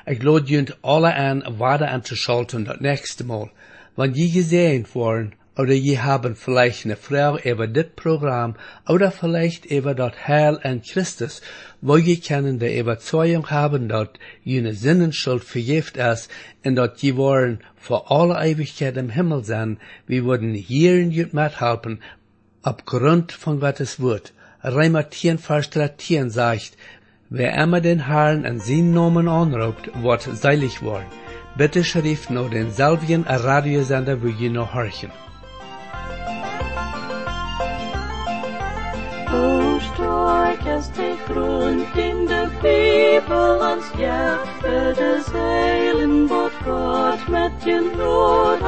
Ich 0.05 0.23
lade 0.23 0.45
junt 0.45 0.77
alle 0.82 1.13
an, 1.13 1.43
weiter 1.60 1.89
anzuschalten 1.89 2.63
das 2.63 2.79
nächste 2.79 3.25
Mal. 3.25 3.51
Wenn 3.97 4.13
die 4.13 4.32
gesehen 4.32 4.86
worden, 4.93 5.36
oder 5.58 5.73
je 5.73 5.99
haben 5.99 6.38
vielleicht 6.38 6.86
eine 6.86 6.95
Frage 6.95 7.49
über 7.51 7.67
das 7.67 7.88
Programm 7.93 8.55
oder 8.88 9.12
vielleicht 9.12 9.65
über 9.65 9.93
das 9.95 10.13
Heil 10.29 10.62
an 10.63 10.82
Christus, 10.82 11.41
wo 11.82 11.97
je 11.97 12.15
können 12.15 12.58
die 12.58 12.79
Überzeugung 12.79 13.49
haben, 13.49 13.89
dass 13.89 14.08
jene 14.45 14.73
Sinnenschuld 14.73 15.43
vergift 15.43 15.97
ist 15.97 16.32
und 16.63 16.77
dass 16.77 17.01
je 17.01 17.17
wollen 17.17 17.60
vor 17.75 18.10
alle 18.10 18.36
Ewigkeit 18.49 18.95
im 18.95 19.10
Himmel 19.10 19.43
sein, 19.43 19.77
wir 20.08 20.23
würden 20.23 20.53
hier 20.53 20.95
in 20.95 21.12
jut 21.12 21.34
mithelfen, 21.34 22.01
aufgrund 22.62 23.34
von 23.34 23.60
Gottes 23.60 23.99
Wort. 23.99 24.32
Reimer 24.62 25.10
10, 25.10 25.38
Vers 25.38 25.69
13 25.69 26.29
sagt, 26.29 26.75
wer 27.30 27.54
immer 27.63 27.82
den 27.82 28.06
Herrn 28.08 28.46
an 28.46 28.60
seinen 28.60 28.94
Namen 28.94 29.28
anruft, 29.28 29.92
wird 30.02 30.22
seilig 30.22 30.82
worden. 30.82 31.06
Nur 32.30 32.50
den 32.50 32.72
selben 32.72 33.24
Radiosender, 33.24 34.22
wo 34.22 34.28
je 34.28 34.50
noch 34.50 34.74
horchen. 34.74 35.12
as 40.80 40.92
de 40.92 41.15
grond 41.28 41.98
in 41.98 42.26
de 42.26 42.48
Bibel 42.62 43.62
ons 43.72 43.88
hjärta 43.98 44.94
des 45.00 45.26
heilen 45.34 46.28
vårt 46.28 46.58
God 46.65 47.20
med 47.30 47.52
din 47.63 47.88
nåd 47.98 48.62